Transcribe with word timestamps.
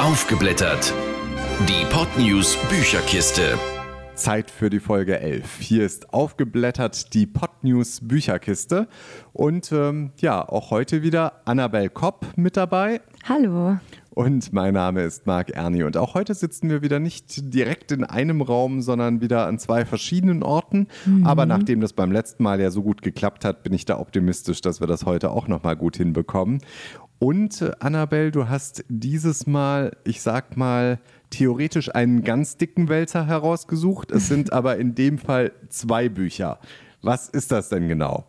Aufgeblättert. 0.00 0.94
Die 1.68 1.84
Podnews 1.90 2.56
Bücherkiste. 2.70 3.58
Zeit 4.14 4.50
für 4.50 4.70
die 4.70 4.80
Folge 4.80 5.20
11. 5.20 5.58
Hier 5.58 5.84
ist 5.84 6.14
aufgeblättert 6.14 7.12
die 7.12 7.26
Podnews 7.26 8.00
Bücherkiste. 8.02 8.88
Und 9.34 9.70
ähm, 9.72 10.12
ja, 10.16 10.48
auch 10.48 10.70
heute 10.70 11.02
wieder 11.02 11.42
Annabel 11.44 11.90
Kopp 11.90 12.26
mit 12.36 12.56
dabei. 12.56 13.02
Hallo. 13.28 13.76
Und 14.12 14.52
mein 14.54 14.74
Name 14.74 15.02
ist 15.02 15.26
Marc 15.26 15.50
Erni. 15.50 15.84
Und 15.84 15.98
auch 15.98 16.14
heute 16.14 16.34
sitzen 16.34 16.70
wir 16.70 16.80
wieder 16.82 16.98
nicht 16.98 17.54
direkt 17.54 17.92
in 17.92 18.02
einem 18.02 18.40
Raum, 18.40 18.80
sondern 18.80 19.20
wieder 19.20 19.46
an 19.46 19.58
zwei 19.58 19.84
verschiedenen 19.84 20.42
Orten. 20.42 20.88
Mhm. 21.04 21.26
Aber 21.26 21.44
nachdem 21.44 21.80
das 21.80 21.92
beim 21.92 22.10
letzten 22.10 22.42
Mal 22.42 22.60
ja 22.60 22.70
so 22.70 22.82
gut 22.82 23.02
geklappt 23.02 23.44
hat, 23.44 23.62
bin 23.62 23.72
ich 23.74 23.84
da 23.84 23.98
optimistisch, 23.98 24.62
dass 24.62 24.80
wir 24.80 24.86
das 24.86 25.04
heute 25.04 25.30
auch 25.30 25.46
nochmal 25.46 25.76
gut 25.76 25.96
hinbekommen. 25.96 26.60
Und 27.20 27.60
äh, 27.60 27.72
Annabelle, 27.80 28.30
du 28.30 28.48
hast 28.48 28.82
dieses 28.88 29.46
Mal, 29.46 29.94
ich 30.04 30.22
sag 30.22 30.56
mal, 30.56 30.98
theoretisch 31.28 31.94
einen 31.94 32.24
ganz 32.24 32.56
dicken 32.56 32.88
Wälzer 32.88 33.26
herausgesucht. 33.26 34.10
Es 34.10 34.26
sind 34.26 34.52
aber 34.54 34.78
in 34.78 34.94
dem 34.94 35.18
Fall 35.18 35.52
zwei 35.68 36.08
Bücher. 36.08 36.58
Was 37.02 37.28
ist 37.28 37.52
das 37.52 37.68
denn 37.68 37.88
genau? 37.88 38.24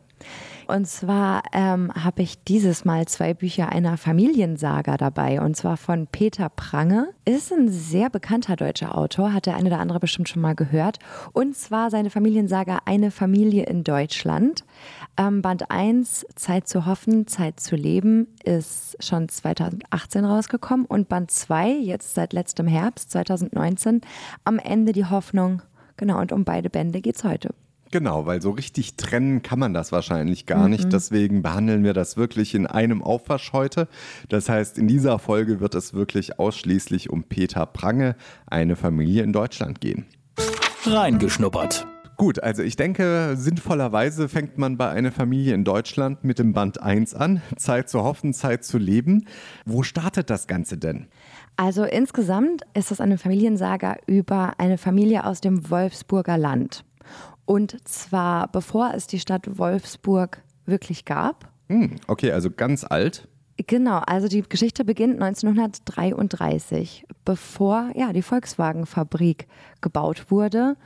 Und 0.71 0.85
zwar 0.85 1.43
ähm, 1.51 1.91
habe 1.93 2.21
ich 2.21 2.45
dieses 2.45 2.85
Mal 2.85 3.05
zwei 3.05 3.33
Bücher 3.33 3.73
einer 3.73 3.97
Familiensaga 3.97 4.95
dabei. 4.95 5.41
Und 5.41 5.57
zwar 5.57 5.75
von 5.75 6.07
Peter 6.07 6.47
Prange. 6.47 7.09
Ist 7.25 7.51
ein 7.51 7.67
sehr 7.67 8.09
bekannter 8.09 8.55
deutscher 8.55 8.97
Autor, 8.97 9.33
hat 9.33 9.47
der 9.47 9.57
eine 9.57 9.67
oder 9.67 9.79
andere 9.79 9.99
bestimmt 9.99 10.29
schon 10.29 10.41
mal 10.41 10.55
gehört. 10.55 10.99
Und 11.33 11.57
zwar 11.57 11.91
seine 11.91 12.09
Familiensaga 12.09 12.79
Eine 12.85 13.11
Familie 13.11 13.65
in 13.65 13.83
Deutschland. 13.83 14.63
Ähm, 15.17 15.41
Band 15.41 15.69
1, 15.69 16.25
Zeit 16.35 16.69
zu 16.69 16.85
hoffen, 16.85 17.27
Zeit 17.27 17.59
zu 17.59 17.75
leben, 17.75 18.27
ist 18.45 18.95
schon 19.03 19.27
2018 19.27 20.23
rausgekommen. 20.23 20.85
Und 20.85 21.09
Band 21.09 21.31
2, 21.31 21.69
jetzt 21.69 22.15
seit 22.15 22.31
letztem 22.31 22.67
Herbst, 22.67 23.11
2019, 23.11 23.99
am 24.45 24.57
Ende 24.57 24.93
die 24.93 25.05
Hoffnung. 25.05 25.63
Genau, 25.97 26.21
und 26.21 26.31
um 26.31 26.45
beide 26.45 26.69
Bände 26.69 27.01
geht 27.01 27.17
es 27.17 27.25
heute. 27.25 27.49
Genau, 27.91 28.25
weil 28.25 28.41
so 28.41 28.51
richtig 28.51 28.95
trennen 28.95 29.41
kann 29.41 29.59
man 29.59 29.73
das 29.73 29.91
wahrscheinlich 29.91 30.45
gar 30.45 30.63
mhm. 30.63 30.71
nicht. 30.71 30.93
Deswegen 30.93 31.41
behandeln 31.41 31.83
wir 31.83 31.93
das 31.93 32.15
wirklich 32.15 32.55
in 32.55 32.65
einem 32.65 33.03
Aufwasch 33.03 33.51
heute. 33.51 33.89
Das 34.29 34.47
heißt, 34.47 34.77
in 34.77 34.87
dieser 34.87 35.19
Folge 35.19 35.59
wird 35.59 35.75
es 35.75 35.93
wirklich 35.93 36.39
ausschließlich 36.39 37.09
um 37.09 37.23
Peter 37.23 37.65
Prange, 37.65 38.15
eine 38.47 38.77
Familie 38.77 39.23
in 39.23 39.33
Deutschland 39.33 39.81
gehen. 39.81 40.05
Reingeschnuppert. 40.85 41.85
Gut, 42.15 42.41
also 42.41 42.61
ich 42.61 42.75
denke, 42.75 43.33
sinnvollerweise 43.35 44.29
fängt 44.29 44.57
man 44.57 44.77
bei 44.77 44.89
einer 44.89 45.11
Familie 45.11 45.53
in 45.53 45.63
Deutschland 45.63 46.23
mit 46.23 46.39
dem 46.39 46.53
Band 46.53 46.81
1 46.81 47.15
an. 47.15 47.41
Zeit 47.57 47.89
zu 47.89 48.03
hoffen, 48.03 48.33
Zeit 48.33 48.63
zu 48.63 48.77
leben. 48.77 49.25
Wo 49.65 49.83
startet 49.83 50.29
das 50.29 50.47
Ganze 50.47 50.77
denn? 50.77 51.07
Also 51.57 51.83
insgesamt 51.83 52.61
ist 52.73 52.91
das 52.91 53.01
eine 53.01 53.17
Familiensaga 53.17 53.97
über 54.05 54.53
eine 54.59 54.77
Familie 54.77 55.25
aus 55.25 55.41
dem 55.41 55.69
Wolfsburger 55.69 56.37
Land. 56.37 56.85
Und 57.51 57.85
zwar 57.85 58.47
bevor 58.47 58.93
es 58.93 59.07
die 59.07 59.19
Stadt 59.19 59.57
Wolfsburg 59.57 60.41
wirklich 60.65 61.03
gab. 61.03 61.49
Hm, 61.67 61.97
okay, 62.07 62.31
also 62.31 62.49
ganz 62.49 62.85
alt. 62.85 63.27
Genau, 63.67 63.97
also 64.07 64.29
die 64.29 64.41
Geschichte 64.41 64.85
beginnt 64.85 65.21
1933, 65.21 67.05
bevor 67.25 67.91
ja, 67.93 68.13
die 68.13 68.21
Volkswagen-Fabrik 68.21 69.49
gebaut 69.81 70.31
wurde. 70.31 70.77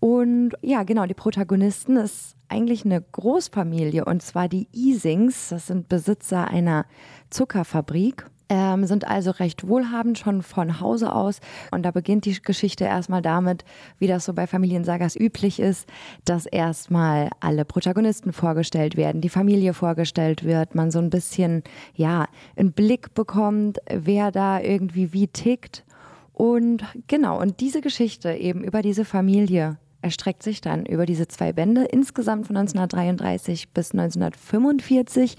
Und 0.00 0.54
ja, 0.62 0.84
genau, 0.84 1.04
die 1.04 1.12
Protagonisten 1.12 1.98
ist 1.98 2.34
eigentlich 2.48 2.86
eine 2.86 3.02
Großfamilie 3.02 4.06
und 4.06 4.22
zwar 4.22 4.48
die 4.48 4.68
Isings, 4.72 5.50
das 5.50 5.66
sind 5.66 5.90
Besitzer 5.90 6.48
einer 6.48 6.86
Zuckerfabrik 7.28 8.24
ähm, 8.48 8.86
sind 8.86 9.06
also 9.06 9.30
recht 9.32 9.66
wohlhabend 9.66 10.18
schon 10.18 10.42
von 10.42 10.80
Hause 10.80 11.12
aus. 11.12 11.40
Und 11.70 11.82
da 11.82 11.90
beginnt 11.90 12.24
die 12.24 12.40
Geschichte 12.40 12.84
erstmal 12.84 13.22
damit, 13.22 13.64
wie 13.98 14.06
das 14.06 14.24
so 14.24 14.32
bei 14.32 14.46
Familiensagas 14.46 15.16
üblich 15.16 15.60
ist, 15.60 15.88
dass 16.24 16.46
erstmal 16.46 17.30
alle 17.40 17.64
Protagonisten 17.64 18.32
vorgestellt 18.32 18.96
werden, 18.96 19.20
die 19.20 19.28
Familie 19.28 19.74
vorgestellt 19.74 20.44
wird, 20.44 20.74
man 20.74 20.90
so 20.90 20.98
ein 20.98 21.10
bisschen, 21.10 21.62
ja, 21.94 22.26
einen 22.56 22.72
Blick 22.72 23.14
bekommt, 23.14 23.78
wer 23.90 24.30
da 24.30 24.60
irgendwie 24.60 25.12
wie 25.12 25.28
tickt. 25.28 25.84
Und 26.32 26.84
genau, 27.06 27.40
und 27.40 27.60
diese 27.60 27.80
Geschichte 27.80 28.32
eben 28.32 28.62
über 28.62 28.82
diese 28.82 29.04
Familie 29.04 29.78
erstreckt 30.02 30.42
sich 30.42 30.60
dann 30.60 30.86
über 30.86 31.06
diese 31.06 31.26
zwei 31.26 31.52
Bände, 31.52 31.84
insgesamt 31.84 32.46
von 32.46 32.56
1933 32.56 33.70
bis 33.70 33.92
1945. 33.92 35.36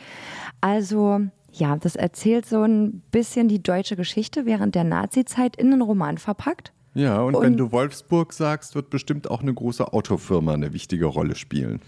Also 0.60 1.22
ja, 1.58 1.76
das 1.78 1.96
erzählt 1.96 2.46
so 2.46 2.64
ein 2.64 3.02
bisschen 3.12 3.48
die 3.48 3.62
deutsche 3.62 3.96
Geschichte 3.96 4.46
während 4.46 4.76
der 4.76 4.84
Nazizeit 4.84 5.56
in 5.56 5.74
einen 5.74 5.82
Roman 5.82 6.18
verpackt. 6.18 6.72
Ja, 6.94 7.22
und, 7.22 7.36
und 7.36 7.44
wenn 7.44 7.58
du 7.58 7.72
Wolfsburg 7.72 8.34
sagst, 8.34 8.74
wird 8.74 8.90
bestimmt 8.90 9.30
auch 9.30 9.42
eine 9.42 9.54
große 9.54 9.94
Autofirma 9.94 10.54
eine 10.54 10.74
wichtige 10.74 11.06
Rolle 11.06 11.36
spielen. 11.36 11.80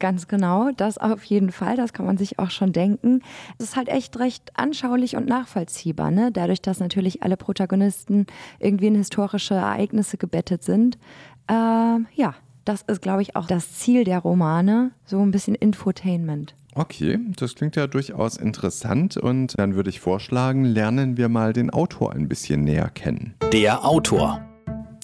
Ganz 0.00 0.28
genau, 0.28 0.70
das 0.76 0.98
auf 0.98 1.24
jeden 1.24 1.50
Fall, 1.50 1.76
das 1.76 1.92
kann 1.92 2.04
man 2.04 2.18
sich 2.18 2.38
auch 2.38 2.50
schon 2.50 2.72
denken. 2.72 3.20
Es 3.58 3.66
ist 3.66 3.76
halt 3.76 3.88
echt 3.88 4.18
recht 4.18 4.52
anschaulich 4.54 5.16
und 5.16 5.26
nachvollziehbar, 5.26 6.10
ne? 6.10 6.30
dadurch, 6.32 6.60
dass 6.60 6.80
natürlich 6.80 7.22
alle 7.22 7.36
Protagonisten 7.36 8.26
irgendwie 8.58 8.88
in 8.88 8.96
historische 8.96 9.54
Ereignisse 9.54 10.16
gebettet 10.16 10.62
sind. 10.62 10.98
Äh, 11.48 11.54
ja, 12.14 12.34
das 12.64 12.82
ist, 12.82 13.02
glaube 13.02 13.22
ich, 13.22 13.36
auch 13.36 13.46
das 13.46 13.72
Ziel 13.74 14.04
der 14.04 14.18
Romane, 14.18 14.90
so 15.04 15.20
ein 15.20 15.30
bisschen 15.30 15.54
Infotainment. 15.54 16.54
Okay, 16.76 17.20
das 17.36 17.54
klingt 17.54 17.76
ja 17.76 17.86
durchaus 17.86 18.36
interessant 18.36 19.16
und 19.16 19.56
dann 19.56 19.76
würde 19.76 19.90
ich 19.90 20.00
vorschlagen, 20.00 20.64
lernen 20.64 21.16
wir 21.16 21.28
mal 21.28 21.52
den 21.52 21.70
Autor 21.70 22.12
ein 22.12 22.26
bisschen 22.26 22.64
näher 22.64 22.90
kennen. 22.90 23.34
Der 23.52 23.84
Autor. 23.84 24.40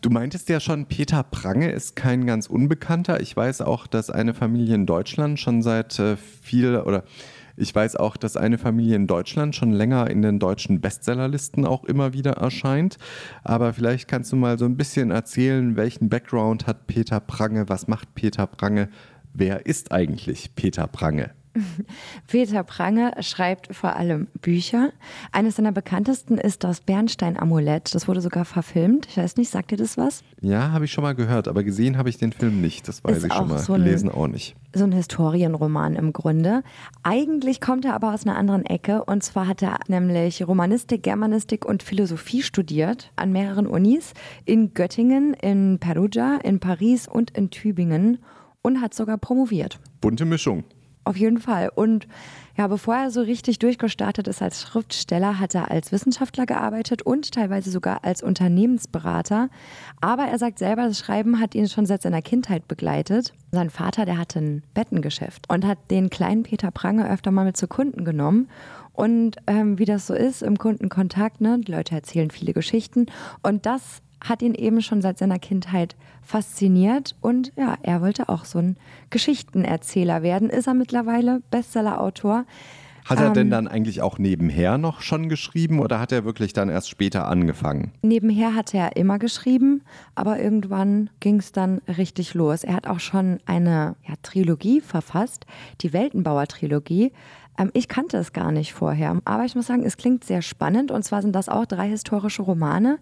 Du 0.02 0.10
meintest 0.10 0.48
ja 0.48 0.58
schon, 0.58 0.86
Peter 0.86 1.22
Prange 1.22 1.70
ist 1.70 1.94
kein 1.94 2.26
ganz 2.26 2.48
Unbekannter. 2.48 3.20
Ich 3.20 3.36
weiß 3.36 3.60
auch, 3.60 3.86
dass 3.86 4.10
eine 4.10 4.34
Familie 4.34 4.74
in 4.74 4.86
Deutschland 4.86 5.38
schon 5.38 5.62
seit 5.62 5.96
äh, 6.00 6.16
viel 6.16 6.76
oder 6.76 7.04
ich 7.56 7.72
weiß 7.72 7.96
auch, 7.96 8.16
dass 8.16 8.36
eine 8.36 8.58
Familie 8.58 8.96
in 8.96 9.06
Deutschland 9.06 9.54
schon 9.54 9.72
länger 9.72 10.10
in 10.10 10.22
den 10.22 10.38
deutschen 10.40 10.80
Bestsellerlisten 10.80 11.66
auch 11.66 11.84
immer 11.84 12.14
wieder 12.14 12.32
erscheint. 12.32 12.96
Aber 13.44 13.74
vielleicht 13.74 14.08
kannst 14.08 14.32
du 14.32 14.36
mal 14.36 14.58
so 14.58 14.64
ein 14.64 14.76
bisschen 14.76 15.10
erzählen, 15.12 15.76
welchen 15.76 16.08
Background 16.08 16.66
hat 16.66 16.88
Peter 16.88 17.20
Prange, 17.20 17.68
was 17.68 17.86
macht 17.86 18.14
Peter 18.14 18.46
Prange, 18.46 18.88
wer 19.34 19.66
ist 19.66 19.92
eigentlich 19.92 20.56
Peter 20.56 20.86
Prange? 20.86 21.30
Peter 22.26 22.62
Prange 22.64 23.12
schreibt 23.20 23.74
vor 23.74 23.96
allem 23.96 24.28
Bücher. 24.40 24.92
Eines 25.32 25.56
seiner 25.56 25.72
bekanntesten 25.72 26.38
ist 26.38 26.64
das 26.64 26.80
Bernstein-Amulett. 26.80 27.94
Das 27.94 28.08
wurde 28.08 28.20
sogar 28.20 28.44
verfilmt. 28.44 29.06
Ich 29.08 29.16
weiß 29.16 29.36
nicht, 29.36 29.50
sagt 29.50 29.70
dir 29.70 29.76
das 29.76 29.96
was? 29.96 30.22
Ja, 30.40 30.72
habe 30.72 30.84
ich 30.84 30.92
schon 30.92 31.02
mal 31.02 31.14
gehört, 31.14 31.48
aber 31.48 31.62
gesehen 31.64 31.96
habe 31.96 32.08
ich 32.08 32.18
den 32.18 32.32
Film 32.32 32.60
nicht. 32.60 32.88
Das 32.88 33.04
weiß 33.04 33.18
ist 33.18 33.26
ich 33.26 33.32
schon 33.32 33.48
mal. 33.48 33.58
So 33.58 33.74
Gelesen 33.74 34.10
auch 34.10 34.26
nicht. 34.26 34.56
So 34.74 34.84
ein 34.84 34.92
Historienroman 34.92 35.96
im 35.96 36.12
Grunde. 36.12 36.62
Eigentlich 37.02 37.60
kommt 37.60 37.84
er 37.84 37.94
aber 37.94 38.14
aus 38.14 38.26
einer 38.26 38.36
anderen 38.36 38.64
Ecke. 38.64 39.04
Und 39.04 39.22
zwar 39.22 39.46
hat 39.46 39.62
er 39.62 39.80
nämlich 39.88 40.46
Romanistik, 40.46 41.02
Germanistik 41.02 41.64
und 41.64 41.82
Philosophie 41.82 42.42
studiert 42.42 43.12
an 43.16 43.32
mehreren 43.32 43.66
Unis. 43.66 44.12
In 44.44 44.74
Göttingen, 44.74 45.34
in 45.34 45.78
Perugia, 45.80 46.36
in 46.42 46.60
Paris 46.60 47.08
und 47.08 47.30
in 47.30 47.50
Tübingen. 47.50 48.18
Und 48.62 48.82
hat 48.82 48.92
sogar 48.92 49.16
promoviert. 49.16 49.80
Bunte 50.02 50.26
Mischung. 50.26 50.64
Auf 51.10 51.16
jeden 51.16 51.40
Fall. 51.40 51.72
Und 51.74 52.06
ja, 52.56 52.68
bevor 52.68 52.94
er 52.94 53.10
so 53.10 53.20
richtig 53.20 53.58
durchgestartet 53.58 54.28
ist 54.28 54.40
als 54.42 54.62
Schriftsteller, 54.62 55.40
hat 55.40 55.56
er 55.56 55.72
als 55.72 55.90
Wissenschaftler 55.90 56.46
gearbeitet 56.46 57.02
und 57.02 57.32
teilweise 57.32 57.72
sogar 57.72 58.04
als 58.04 58.22
Unternehmensberater. 58.22 59.48
Aber 60.00 60.26
er 60.26 60.38
sagt 60.38 60.60
selber, 60.60 60.84
das 60.84 61.00
Schreiben 61.00 61.40
hat 61.40 61.56
ihn 61.56 61.68
schon 61.68 61.84
seit 61.84 62.02
seiner 62.02 62.22
Kindheit 62.22 62.68
begleitet. 62.68 63.32
Sein 63.50 63.70
Vater, 63.70 64.04
der 64.04 64.18
hatte 64.18 64.38
ein 64.38 64.62
Bettengeschäft 64.72 65.50
und 65.52 65.66
hat 65.66 65.78
den 65.90 66.10
kleinen 66.10 66.44
Peter 66.44 66.70
Prange 66.70 67.10
öfter 67.10 67.32
mal 67.32 67.44
mit 67.44 67.56
zu 67.56 67.66
Kunden 67.66 68.04
genommen. 68.04 68.48
Und 68.92 69.38
ähm, 69.48 69.80
wie 69.80 69.84
das 69.84 70.06
so 70.06 70.14
ist 70.14 70.44
im 70.44 70.58
Kundenkontakt, 70.58 71.40
ne, 71.40 71.58
die 71.58 71.72
Leute 71.72 71.96
erzählen 71.96 72.30
viele 72.30 72.52
Geschichten. 72.52 73.06
Und 73.42 73.66
das 73.66 74.00
hat 74.20 74.42
ihn 74.42 74.54
eben 74.54 74.82
schon 74.82 75.02
seit 75.02 75.18
seiner 75.18 75.38
Kindheit 75.38 75.96
fasziniert 76.22 77.16
und 77.20 77.52
ja, 77.56 77.76
er 77.82 78.00
wollte 78.00 78.28
auch 78.28 78.44
so 78.44 78.58
ein 78.58 78.76
Geschichtenerzähler 79.10 80.22
werden. 80.22 80.50
Ist 80.50 80.66
er 80.66 80.74
mittlerweile 80.74 81.42
Bestsellerautor. 81.50 82.44
Hat 83.06 83.18
er 83.18 83.28
ähm, 83.28 83.34
denn 83.34 83.50
dann 83.50 83.66
eigentlich 83.66 84.02
auch 84.02 84.18
nebenher 84.18 84.78
noch 84.78 85.00
schon 85.00 85.28
geschrieben 85.28 85.80
oder 85.80 85.98
hat 85.98 86.12
er 86.12 86.24
wirklich 86.24 86.52
dann 86.52 86.68
erst 86.68 86.88
später 86.88 87.26
angefangen? 87.26 87.92
Nebenher 88.02 88.54
hat 88.54 88.74
er 88.74 88.96
immer 88.96 89.18
geschrieben, 89.18 89.82
aber 90.14 90.38
irgendwann 90.38 91.10
ging 91.20 91.38
es 91.38 91.52
dann 91.52 91.80
richtig 91.88 92.34
los. 92.34 92.62
Er 92.62 92.74
hat 92.74 92.86
auch 92.86 93.00
schon 93.00 93.40
eine 93.46 93.96
ja, 94.06 94.14
Trilogie 94.22 94.80
verfasst, 94.80 95.46
die 95.80 95.92
Weltenbauer-Trilogie. 95.92 97.12
Ähm, 97.60 97.70
ich 97.74 97.88
kannte 97.88 98.16
es 98.16 98.32
gar 98.32 98.50
nicht 98.50 98.72
vorher, 98.72 99.20
aber 99.24 99.44
ich 99.44 99.54
muss 99.54 99.66
sagen, 99.66 99.84
es 99.84 99.96
klingt 99.96 100.24
sehr 100.24 100.42
spannend 100.42 100.90
und 100.90 101.04
zwar 101.04 101.22
sind 101.22 101.34
das 101.36 101.48
auch 101.48 101.66
drei 101.66 101.88
historische 101.88 102.42
Romane 102.42 102.98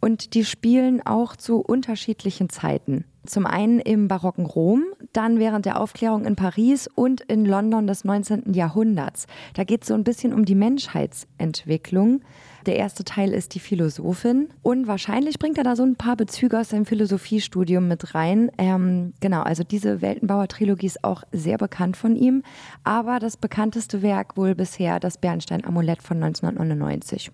und 0.00 0.34
die 0.34 0.44
spielen 0.44 1.00
auch 1.06 1.36
zu 1.36 1.60
unterschiedlichen 1.60 2.50
Zeiten. 2.50 3.04
Zum 3.26 3.46
einen 3.46 3.80
im 3.80 4.08
barocken 4.08 4.46
Rom, 4.46 4.82
dann 5.12 5.38
während 5.38 5.66
der 5.66 5.78
Aufklärung 5.78 6.24
in 6.24 6.36
Paris 6.36 6.88
und 6.92 7.20
in 7.20 7.44
London 7.44 7.86
des 7.86 8.04
19. 8.04 8.54
Jahrhunderts. 8.54 9.26
Da 9.54 9.64
geht 9.64 9.82
es 9.82 9.88
so 9.88 9.94
ein 9.94 10.04
bisschen 10.04 10.32
um 10.32 10.44
die 10.44 10.54
Menschheitsentwicklung. 10.54 12.22
Der 12.66 12.76
erste 12.76 13.04
Teil 13.04 13.32
ist 13.32 13.54
die 13.54 13.60
Philosophin 13.60 14.48
und 14.62 14.86
wahrscheinlich 14.86 15.38
bringt 15.38 15.58
er 15.58 15.64
da 15.64 15.76
so 15.76 15.82
ein 15.82 15.96
paar 15.96 16.16
Bezüge 16.16 16.58
aus 16.58 16.70
seinem 16.70 16.86
Philosophiestudium 16.86 17.88
mit 17.88 18.14
rein. 18.14 18.50
Ähm, 18.58 19.14
genau, 19.20 19.42
also 19.42 19.64
diese 19.64 20.02
Weltenbauer-Trilogie 20.02 20.86
ist 20.86 21.04
auch 21.04 21.22
sehr 21.32 21.58
bekannt 21.58 21.96
von 21.96 22.16
ihm, 22.16 22.42
aber 22.84 23.18
das 23.18 23.36
bekannteste 23.36 24.02
Werk 24.02 24.36
wohl 24.36 24.54
bisher 24.54 25.00
das 25.00 25.18
Bernstein-Amulett 25.18 26.02
von 26.02 26.22
1999. 26.22 27.30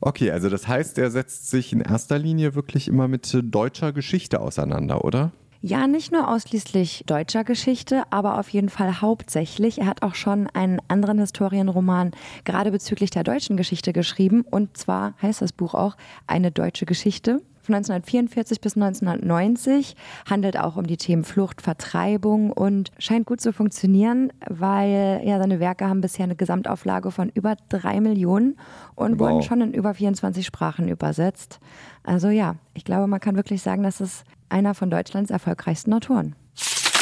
Okay, 0.00 0.30
also 0.30 0.48
das 0.48 0.66
heißt, 0.66 0.96
er 0.96 1.10
setzt 1.10 1.50
sich 1.50 1.72
in 1.74 1.82
erster 1.82 2.18
Linie 2.18 2.54
wirklich 2.54 2.88
immer 2.88 3.06
mit 3.06 3.36
deutscher 3.42 3.92
Geschichte 3.92 4.40
auseinander, 4.40 5.04
oder? 5.04 5.32
Ja, 5.62 5.86
nicht 5.86 6.10
nur 6.10 6.26
ausschließlich 6.28 7.04
deutscher 7.06 7.44
Geschichte, 7.44 8.04
aber 8.08 8.38
auf 8.38 8.48
jeden 8.48 8.70
Fall 8.70 9.02
hauptsächlich. 9.02 9.78
Er 9.78 9.86
hat 9.86 10.02
auch 10.02 10.14
schon 10.14 10.46
einen 10.46 10.80
anderen 10.88 11.18
Historienroman 11.18 12.12
gerade 12.44 12.70
bezüglich 12.70 13.10
der 13.10 13.24
deutschen 13.24 13.58
Geschichte 13.58 13.92
geschrieben. 13.92 14.42
Und 14.50 14.78
zwar 14.78 15.12
heißt 15.20 15.42
das 15.42 15.52
Buch 15.52 15.74
auch 15.74 15.96
Eine 16.26 16.50
deutsche 16.50 16.86
Geschichte. 16.86 17.42
Von 17.60 17.74
1944 17.74 18.62
bis 18.62 18.74
1990 18.74 19.94
handelt 20.28 20.58
auch 20.58 20.76
um 20.76 20.86
die 20.86 20.96
Themen 20.96 21.24
Flucht, 21.24 21.60
Vertreibung 21.60 22.52
und 22.52 22.90
scheint 22.98 23.26
gut 23.26 23.42
zu 23.42 23.52
funktionieren, 23.52 24.32
weil 24.48 25.20
ja 25.24 25.38
seine 25.38 25.60
Werke 25.60 25.86
haben 25.86 26.00
bisher 26.00 26.24
eine 26.24 26.36
Gesamtauflage 26.36 27.10
von 27.10 27.28
über 27.28 27.56
drei 27.68 28.00
Millionen 28.00 28.56
und 28.94 29.20
wow. 29.20 29.28
wurden 29.28 29.42
schon 29.42 29.60
in 29.60 29.74
über 29.74 29.92
24 29.92 30.46
Sprachen 30.46 30.88
übersetzt. 30.88 31.60
Also 32.02 32.28
ja, 32.28 32.56
ich 32.74 32.84
glaube, 32.84 33.06
man 33.06 33.20
kann 33.20 33.36
wirklich 33.36 33.62
sagen, 33.62 33.82
dass 33.82 34.00
es 34.00 34.24
einer 34.48 34.74
von 34.74 34.90
Deutschlands 34.90 35.30
erfolgreichsten 35.30 35.92
Autoren. 35.92 36.34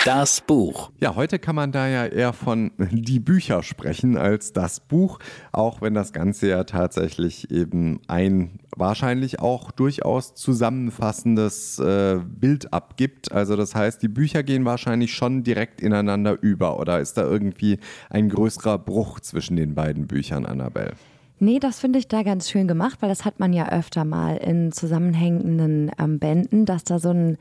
Das 0.04 0.40
Buch. 0.40 0.92
Ja, 1.00 1.16
heute 1.16 1.38
kann 1.38 1.56
man 1.56 1.72
da 1.72 1.88
ja 1.88 2.06
eher 2.06 2.32
von 2.32 2.70
die 2.78 3.18
Bücher 3.18 3.62
sprechen 3.62 4.16
als 4.16 4.52
das 4.52 4.80
Buch, 4.80 5.18
auch 5.50 5.82
wenn 5.82 5.92
das 5.92 6.12
Ganze 6.12 6.48
ja 6.48 6.64
tatsächlich 6.64 7.50
eben 7.50 8.00
ein 8.06 8.60
wahrscheinlich 8.76 9.40
auch 9.40 9.72
durchaus 9.72 10.34
zusammenfassendes 10.34 11.78
äh, 11.80 12.20
Bild 12.24 12.72
abgibt. 12.72 13.32
Also 13.32 13.56
das 13.56 13.74
heißt, 13.74 14.00
die 14.00 14.08
Bücher 14.08 14.44
gehen 14.44 14.64
wahrscheinlich 14.64 15.12
schon 15.12 15.42
direkt 15.42 15.80
ineinander 15.80 16.38
über 16.40 16.78
oder 16.78 17.00
ist 17.00 17.18
da 17.18 17.22
irgendwie 17.22 17.78
ein 18.08 18.28
größerer 18.28 18.78
Bruch 18.78 19.20
zwischen 19.20 19.56
den 19.56 19.74
beiden 19.74 20.06
Büchern, 20.06 20.46
Annabelle? 20.46 20.92
Nee, 21.40 21.60
das 21.60 21.78
finde 21.78 21.98
ich 21.98 22.08
da 22.08 22.22
ganz 22.22 22.50
schön 22.50 22.66
gemacht, 22.66 22.98
weil 23.00 23.08
das 23.08 23.24
hat 23.24 23.38
man 23.38 23.52
ja 23.52 23.68
öfter 23.68 24.04
mal 24.04 24.36
in 24.36 24.72
zusammenhängenden 24.72 25.90
ähm, 25.98 26.18
Bänden, 26.18 26.64
dass 26.64 26.84
da 26.84 26.98
so 26.98 27.10
ein 27.10 27.38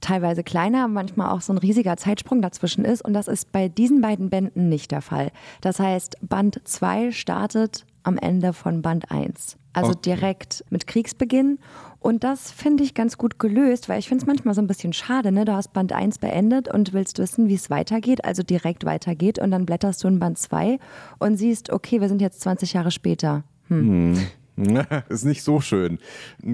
teilweise 0.00 0.42
kleiner, 0.42 0.88
manchmal 0.88 1.30
auch 1.30 1.40
so 1.40 1.52
ein 1.52 1.58
riesiger 1.58 1.96
Zeitsprung 1.96 2.42
dazwischen 2.42 2.84
ist. 2.84 3.04
Und 3.04 3.14
das 3.14 3.28
ist 3.28 3.52
bei 3.52 3.68
diesen 3.68 4.00
beiden 4.00 4.30
Bänden 4.30 4.68
nicht 4.68 4.90
der 4.90 5.00
Fall. 5.00 5.30
Das 5.60 5.80
heißt, 5.80 6.16
Band 6.22 6.60
2 6.64 7.12
startet 7.12 7.86
am 8.02 8.18
Ende 8.18 8.52
von 8.52 8.82
Band 8.82 9.10
1. 9.10 9.56
Also 9.72 9.92
okay. 9.92 10.00
direkt 10.04 10.64
mit 10.70 10.86
Kriegsbeginn. 10.86 11.58
Und 11.98 12.24
das 12.24 12.50
finde 12.50 12.82
ich 12.82 12.94
ganz 12.94 13.16
gut 13.16 13.38
gelöst, 13.38 13.88
weil 13.88 13.98
ich 13.98 14.08
finde 14.08 14.22
es 14.22 14.26
manchmal 14.26 14.54
so 14.54 14.60
ein 14.60 14.66
bisschen 14.66 14.92
schade. 14.92 15.32
Ne? 15.32 15.44
Du 15.44 15.52
hast 15.52 15.72
Band 15.72 15.92
1 15.92 16.18
beendet 16.18 16.72
und 16.72 16.92
willst 16.92 17.18
wissen, 17.18 17.48
wie 17.48 17.54
es 17.54 17.70
weitergeht, 17.70 18.24
also 18.24 18.42
direkt 18.42 18.84
weitergeht. 18.84 19.38
Und 19.38 19.50
dann 19.50 19.64
blätterst 19.64 20.02
du 20.04 20.08
in 20.08 20.18
Band 20.18 20.38
2 20.38 20.78
und 21.18 21.36
siehst, 21.36 21.70
okay, 21.70 22.00
wir 22.00 22.08
sind 22.08 22.20
jetzt 22.20 22.40
20 22.40 22.72
Jahre 22.72 22.90
später. 22.90 23.44
Hm. 23.68 24.14
Hm. 24.16 24.26
ist 25.08 25.24
nicht 25.24 25.42
so 25.42 25.60
schön. 25.60 25.98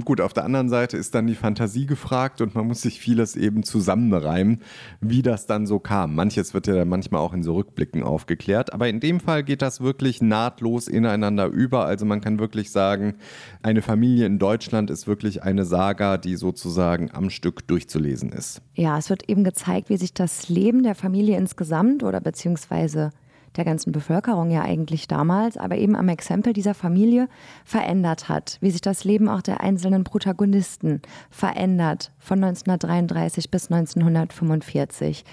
Gut, 0.04 0.20
auf 0.20 0.32
der 0.32 0.44
anderen 0.44 0.68
Seite 0.68 0.96
ist 0.96 1.14
dann 1.14 1.26
die 1.26 1.34
Fantasie 1.34 1.86
gefragt 1.86 2.40
und 2.40 2.54
man 2.54 2.66
muss 2.66 2.82
sich 2.82 3.00
vieles 3.00 3.36
eben 3.36 3.62
zusammenreimen, 3.62 4.62
wie 5.00 5.22
das 5.22 5.46
dann 5.46 5.66
so 5.66 5.78
kam. 5.78 6.14
Manches 6.14 6.54
wird 6.54 6.66
ja 6.66 6.74
dann 6.74 6.88
manchmal 6.88 7.20
auch 7.20 7.32
in 7.32 7.42
so 7.42 7.54
Rückblicken 7.54 8.02
aufgeklärt, 8.02 8.72
aber 8.72 8.88
in 8.88 9.00
dem 9.00 9.20
Fall 9.20 9.44
geht 9.44 9.62
das 9.62 9.80
wirklich 9.80 10.20
nahtlos 10.22 10.88
ineinander 10.88 11.46
über. 11.46 11.84
Also 11.84 12.04
man 12.06 12.20
kann 12.20 12.38
wirklich 12.38 12.70
sagen, 12.70 13.14
eine 13.62 13.82
Familie 13.82 14.26
in 14.26 14.38
Deutschland 14.38 14.90
ist 14.90 15.06
wirklich 15.06 15.42
eine 15.42 15.64
Saga, 15.64 16.18
die 16.18 16.36
sozusagen 16.36 17.10
am 17.12 17.30
Stück 17.30 17.66
durchzulesen 17.66 18.32
ist. 18.32 18.62
Ja, 18.74 18.98
es 18.98 19.10
wird 19.10 19.28
eben 19.28 19.44
gezeigt, 19.44 19.88
wie 19.90 19.96
sich 19.96 20.14
das 20.14 20.48
Leben 20.48 20.82
der 20.82 20.94
Familie 20.94 21.36
insgesamt 21.36 22.02
oder 22.02 22.20
beziehungsweise 22.20 23.10
der 23.58 23.64
ganzen 23.64 23.92
Bevölkerung 23.92 24.50
ja 24.50 24.62
eigentlich 24.62 25.08
damals, 25.08 25.56
aber 25.56 25.76
eben 25.76 25.96
am 25.96 26.08
Exempel 26.08 26.52
dieser 26.52 26.74
Familie 26.74 27.28
verändert 27.64 28.28
hat, 28.28 28.56
wie 28.60 28.70
sich 28.70 28.80
das 28.80 29.04
Leben 29.04 29.28
auch 29.28 29.42
der 29.42 29.60
einzelnen 29.60 30.04
Protagonisten 30.04 31.02
verändert 31.30 32.12
von 32.18 32.42
1933 32.42 33.50
bis 33.50 33.70
1945. 33.70 35.24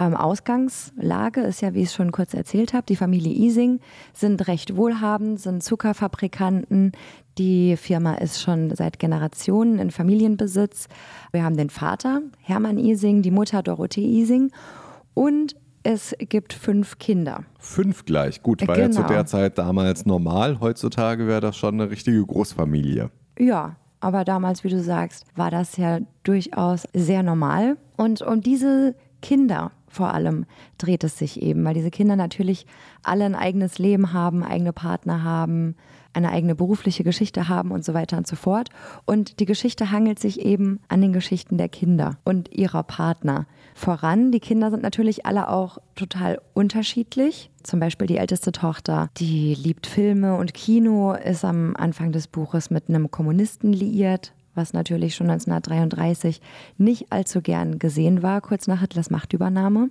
Ähm, 0.00 0.16
Ausgangslage 0.16 1.42
ist 1.42 1.60
ja, 1.60 1.74
wie 1.74 1.82
ich 1.82 1.88
es 1.88 1.94
schon 1.94 2.10
kurz 2.10 2.34
erzählt 2.34 2.72
habe, 2.72 2.86
die 2.86 2.96
Familie 2.96 3.32
Ising 3.32 3.80
sind 4.12 4.48
recht 4.48 4.76
wohlhabend, 4.76 5.38
sind 5.38 5.62
Zuckerfabrikanten. 5.62 6.92
Die 7.38 7.76
Firma 7.76 8.14
ist 8.14 8.40
schon 8.40 8.74
seit 8.74 8.98
Generationen 8.98 9.78
in 9.78 9.90
Familienbesitz. 9.90 10.88
Wir 11.32 11.44
haben 11.44 11.56
den 11.56 11.70
Vater, 11.70 12.22
Hermann 12.40 12.78
Ising, 12.78 13.22
die 13.22 13.30
Mutter 13.30 13.62
Dorothee 13.62 14.20
Ising 14.20 14.50
und 15.14 15.54
es 15.84 16.16
gibt 16.18 16.52
fünf 16.52 16.98
Kinder. 16.98 17.44
Fünf 17.58 18.04
gleich, 18.04 18.42
gut, 18.42 18.66
war 18.66 18.74
genau. 18.74 18.86
ja 18.86 18.92
zu 18.92 19.02
der 19.04 19.26
Zeit 19.26 19.58
damals 19.58 20.06
normal. 20.06 20.58
Heutzutage 20.60 21.26
wäre 21.28 21.40
das 21.40 21.56
schon 21.56 21.74
eine 21.74 21.90
richtige 21.90 22.24
Großfamilie. 22.24 23.10
Ja, 23.38 23.76
aber 24.00 24.24
damals, 24.24 24.64
wie 24.64 24.70
du 24.70 24.82
sagst, 24.82 25.26
war 25.36 25.50
das 25.50 25.76
ja 25.76 26.00
durchaus 26.24 26.84
sehr 26.94 27.22
normal. 27.22 27.76
Und 27.96 28.22
um 28.22 28.40
diese 28.40 28.94
Kinder 29.22 29.72
vor 29.86 30.12
allem 30.12 30.46
dreht 30.78 31.04
es 31.04 31.18
sich 31.18 31.40
eben, 31.40 31.64
weil 31.64 31.74
diese 31.74 31.90
Kinder 31.90 32.16
natürlich 32.16 32.66
alle 33.02 33.24
ein 33.24 33.34
eigenes 33.34 33.78
Leben 33.78 34.12
haben, 34.12 34.42
eigene 34.42 34.72
Partner 34.72 35.22
haben, 35.22 35.76
eine 36.14 36.30
eigene 36.30 36.54
berufliche 36.54 37.04
Geschichte 37.04 37.48
haben 37.48 37.70
und 37.70 37.84
so 37.84 37.94
weiter 37.94 38.16
und 38.16 38.26
so 38.26 38.36
fort. 38.36 38.68
Und 39.04 39.40
die 39.40 39.44
Geschichte 39.44 39.90
hangelt 39.90 40.18
sich 40.18 40.40
eben 40.40 40.80
an 40.88 41.00
den 41.00 41.12
Geschichten 41.12 41.58
der 41.58 41.68
Kinder 41.68 42.18
und 42.24 42.52
ihrer 42.52 42.82
Partner 42.82 43.46
voran. 43.74 44.32
Die 44.32 44.40
Kinder 44.40 44.70
sind 44.70 44.82
natürlich 44.82 45.26
alle 45.26 45.48
auch 45.48 45.78
total 45.94 46.40
unterschiedlich. 46.54 47.50
Zum 47.62 47.80
Beispiel 47.80 48.06
die 48.06 48.18
älteste 48.18 48.52
Tochter, 48.52 49.10
die 49.16 49.54
liebt 49.54 49.86
Filme 49.86 50.36
und 50.36 50.54
Kino, 50.54 51.12
ist 51.12 51.44
am 51.44 51.74
Anfang 51.76 52.12
des 52.12 52.28
Buches 52.28 52.70
mit 52.70 52.88
einem 52.88 53.10
Kommunisten 53.10 53.72
liiert, 53.72 54.32
was 54.54 54.72
natürlich 54.72 55.14
schon 55.14 55.30
1933 55.30 56.40
nicht 56.78 57.10
allzu 57.10 57.42
gern 57.42 57.78
gesehen 57.78 58.22
war, 58.22 58.40
kurz 58.40 58.66
nach 58.66 58.80
Hitlers 58.80 59.10
Machtübernahme. 59.10 59.90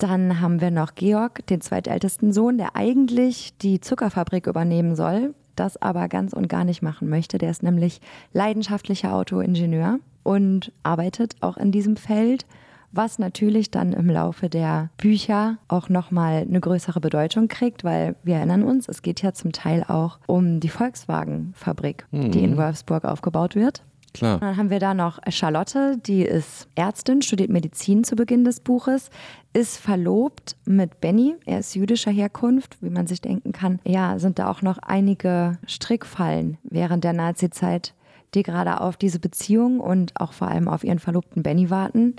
Dann 0.00 0.40
haben 0.40 0.62
wir 0.62 0.70
noch 0.70 0.94
Georg, 0.94 1.46
den 1.48 1.60
zweitältesten 1.60 2.32
Sohn, 2.32 2.56
der 2.56 2.74
eigentlich 2.74 3.56
die 3.58 3.80
Zuckerfabrik 3.80 4.46
übernehmen 4.46 4.96
soll, 4.96 5.34
das 5.56 5.80
aber 5.80 6.08
ganz 6.08 6.32
und 6.32 6.48
gar 6.48 6.64
nicht 6.64 6.80
machen 6.80 7.10
möchte. 7.10 7.36
Der 7.36 7.50
ist 7.50 7.62
nämlich 7.62 8.00
leidenschaftlicher 8.32 9.14
Autoingenieur 9.14 9.98
und 10.22 10.72
arbeitet 10.82 11.36
auch 11.42 11.58
in 11.58 11.70
diesem 11.70 11.96
Feld, 11.96 12.46
was 12.92 13.18
natürlich 13.18 13.70
dann 13.70 13.92
im 13.92 14.08
Laufe 14.08 14.48
der 14.48 14.88
Bücher 14.96 15.58
auch 15.68 15.90
nochmal 15.90 16.46
eine 16.48 16.60
größere 16.60 17.00
Bedeutung 17.00 17.48
kriegt, 17.48 17.84
weil 17.84 18.16
wir 18.22 18.36
erinnern 18.36 18.62
uns, 18.62 18.88
es 18.88 19.02
geht 19.02 19.20
ja 19.20 19.34
zum 19.34 19.52
Teil 19.52 19.84
auch 19.86 20.18
um 20.26 20.60
die 20.60 20.70
Volkswagen-Fabrik, 20.70 22.06
mhm. 22.10 22.30
die 22.30 22.42
in 22.42 22.56
Wolfsburg 22.56 23.04
aufgebaut 23.04 23.54
wird. 23.54 23.82
Klar. 24.12 24.38
Dann 24.40 24.56
haben 24.56 24.70
wir 24.70 24.80
da 24.80 24.94
noch 24.94 25.18
Charlotte, 25.28 25.96
die 25.96 26.22
ist 26.22 26.68
Ärztin, 26.74 27.22
studiert 27.22 27.50
Medizin 27.50 28.04
zu 28.04 28.16
Beginn 28.16 28.44
des 28.44 28.60
Buches, 28.60 29.10
ist 29.52 29.76
verlobt 29.78 30.56
mit 30.64 31.00
Benny. 31.00 31.36
Er 31.46 31.60
ist 31.60 31.74
jüdischer 31.74 32.10
Herkunft, 32.10 32.76
wie 32.80 32.90
man 32.90 33.06
sich 33.06 33.20
denken 33.20 33.52
kann. 33.52 33.78
Ja, 33.84 34.18
sind 34.18 34.38
da 34.38 34.50
auch 34.50 34.62
noch 34.62 34.78
einige 34.78 35.58
Strickfallen 35.66 36.58
während 36.64 37.04
der 37.04 37.12
Nazizeit, 37.12 37.94
die 38.34 38.42
gerade 38.42 38.80
auf 38.80 38.96
diese 38.96 39.18
Beziehung 39.18 39.80
und 39.80 40.18
auch 40.20 40.32
vor 40.32 40.48
allem 40.48 40.68
auf 40.68 40.84
ihren 40.84 40.98
Verlobten 40.98 41.42
Benny 41.42 41.70
warten. 41.70 42.16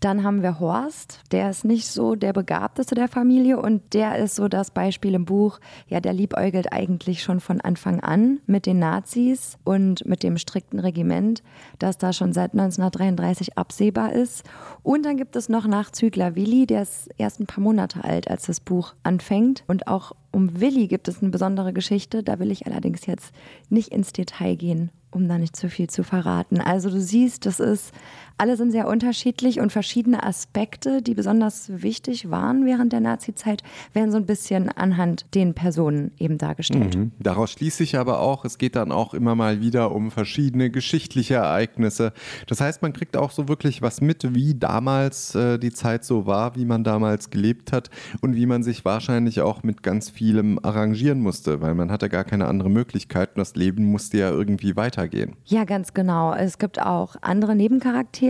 Dann 0.00 0.24
haben 0.24 0.42
wir 0.42 0.60
Horst, 0.60 1.20
der 1.32 1.48
ist 1.48 1.64
nicht 1.64 1.86
so 1.86 2.14
der 2.14 2.32
Begabteste 2.32 2.94
der 2.94 3.08
Familie 3.08 3.58
und 3.58 3.94
der 3.94 4.18
ist 4.18 4.34
so 4.34 4.48
das 4.48 4.70
Beispiel 4.70 5.14
im 5.14 5.24
Buch, 5.24 5.58
ja, 5.88 6.00
der 6.00 6.12
liebäugelt 6.12 6.72
eigentlich 6.72 7.22
schon 7.22 7.40
von 7.40 7.60
Anfang 7.60 8.00
an 8.00 8.40
mit 8.46 8.66
den 8.66 8.78
Nazis 8.78 9.56
und 9.64 10.04
mit 10.06 10.22
dem 10.22 10.36
strikten 10.36 10.80
Regiment, 10.80 11.42
das 11.78 11.96
da 11.96 12.12
schon 12.12 12.32
seit 12.32 12.52
1933 12.52 13.56
absehbar 13.56 14.12
ist. 14.12 14.44
Und 14.82 15.06
dann 15.06 15.16
gibt 15.16 15.34
es 15.34 15.48
noch 15.48 15.66
Nachzügler 15.66 16.34
Willi, 16.34 16.66
der 16.66 16.82
ist 16.82 17.08
erst 17.16 17.40
ein 17.40 17.46
paar 17.46 17.62
Monate 17.62 18.04
alt, 18.04 18.28
als 18.30 18.46
das 18.46 18.60
Buch 18.60 18.94
anfängt. 19.02 19.64
Und 19.66 19.86
auch 19.86 20.12
um 20.30 20.60
Willi 20.60 20.88
gibt 20.88 21.08
es 21.08 21.22
eine 21.22 21.30
besondere 21.30 21.72
Geschichte, 21.72 22.22
da 22.22 22.38
will 22.38 22.50
ich 22.50 22.66
allerdings 22.66 23.06
jetzt 23.06 23.32
nicht 23.70 23.88
ins 23.92 24.12
Detail 24.12 24.56
gehen 24.56 24.90
um 25.16 25.28
da 25.28 25.38
nicht 25.38 25.56
zu 25.56 25.68
viel 25.68 25.88
zu 25.88 26.04
verraten. 26.04 26.60
Also 26.60 26.90
du 26.90 27.00
siehst, 27.00 27.46
das 27.46 27.58
ist 27.58 27.92
Alle 28.38 28.58
sind 28.58 28.70
sehr 28.70 28.86
unterschiedlich 28.86 29.60
und 29.60 29.72
verschiedene 29.72 30.22
Aspekte, 30.22 31.00
die 31.00 31.14
besonders 31.14 31.70
wichtig 31.82 32.30
waren 32.30 32.66
während 32.66 32.92
der 32.92 33.00
Nazizeit, 33.00 33.62
werden 33.94 34.10
so 34.10 34.18
ein 34.18 34.26
bisschen 34.26 34.68
anhand 34.68 35.24
den 35.34 35.54
Personen 35.54 36.10
eben 36.18 36.36
dargestellt. 36.36 36.96
Mhm. 36.96 37.12
Daraus 37.18 37.52
schließe 37.52 37.82
ich 37.82 37.96
aber 37.96 38.20
auch, 38.20 38.44
es 38.44 38.58
geht 38.58 38.76
dann 38.76 38.92
auch 38.92 39.14
immer 39.14 39.34
mal 39.34 39.62
wieder 39.62 39.90
um 39.92 40.10
verschiedene 40.10 40.68
geschichtliche 40.68 41.36
Ereignisse. 41.36 42.12
Das 42.46 42.60
heißt, 42.60 42.82
man 42.82 42.92
kriegt 42.92 43.16
auch 43.16 43.30
so 43.30 43.48
wirklich 43.48 43.80
was 43.80 44.02
mit, 44.02 44.34
wie 44.34 44.54
damals 44.54 45.34
äh, 45.34 45.58
die 45.58 45.72
Zeit 45.72 46.04
so 46.04 46.26
war, 46.26 46.56
wie 46.56 46.66
man 46.66 46.84
damals 46.84 47.30
gelebt 47.30 47.72
hat 47.72 47.88
und 48.20 48.36
wie 48.36 48.44
man 48.44 48.62
sich 48.62 48.84
wahrscheinlich 48.84 49.40
auch 49.40 49.62
mit 49.62 49.82
ganz 49.82 50.10
vielem 50.10 50.58
arrangieren 50.62 51.20
musste, 51.20 51.62
weil 51.62 51.74
man 51.74 51.90
hatte 51.90 52.10
gar 52.10 52.24
keine 52.24 52.46
andere 52.48 52.68
Möglichkeit 52.68 53.30
und 53.30 53.38
das 53.38 53.56
Leben 53.56 53.86
musste 53.86 54.18
ja 54.18 54.28
irgendwie 54.30 54.76
weitergehen. 54.76 55.36
Ja, 55.46 55.64
ganz 55.64 55.94
genau. 55.94 56.34
Es 56.34 56.58
gibt 56.58 56.82
auch 56.82 57.16
andere 57.22 57.56
Nebencharaktere, 57.56 58.25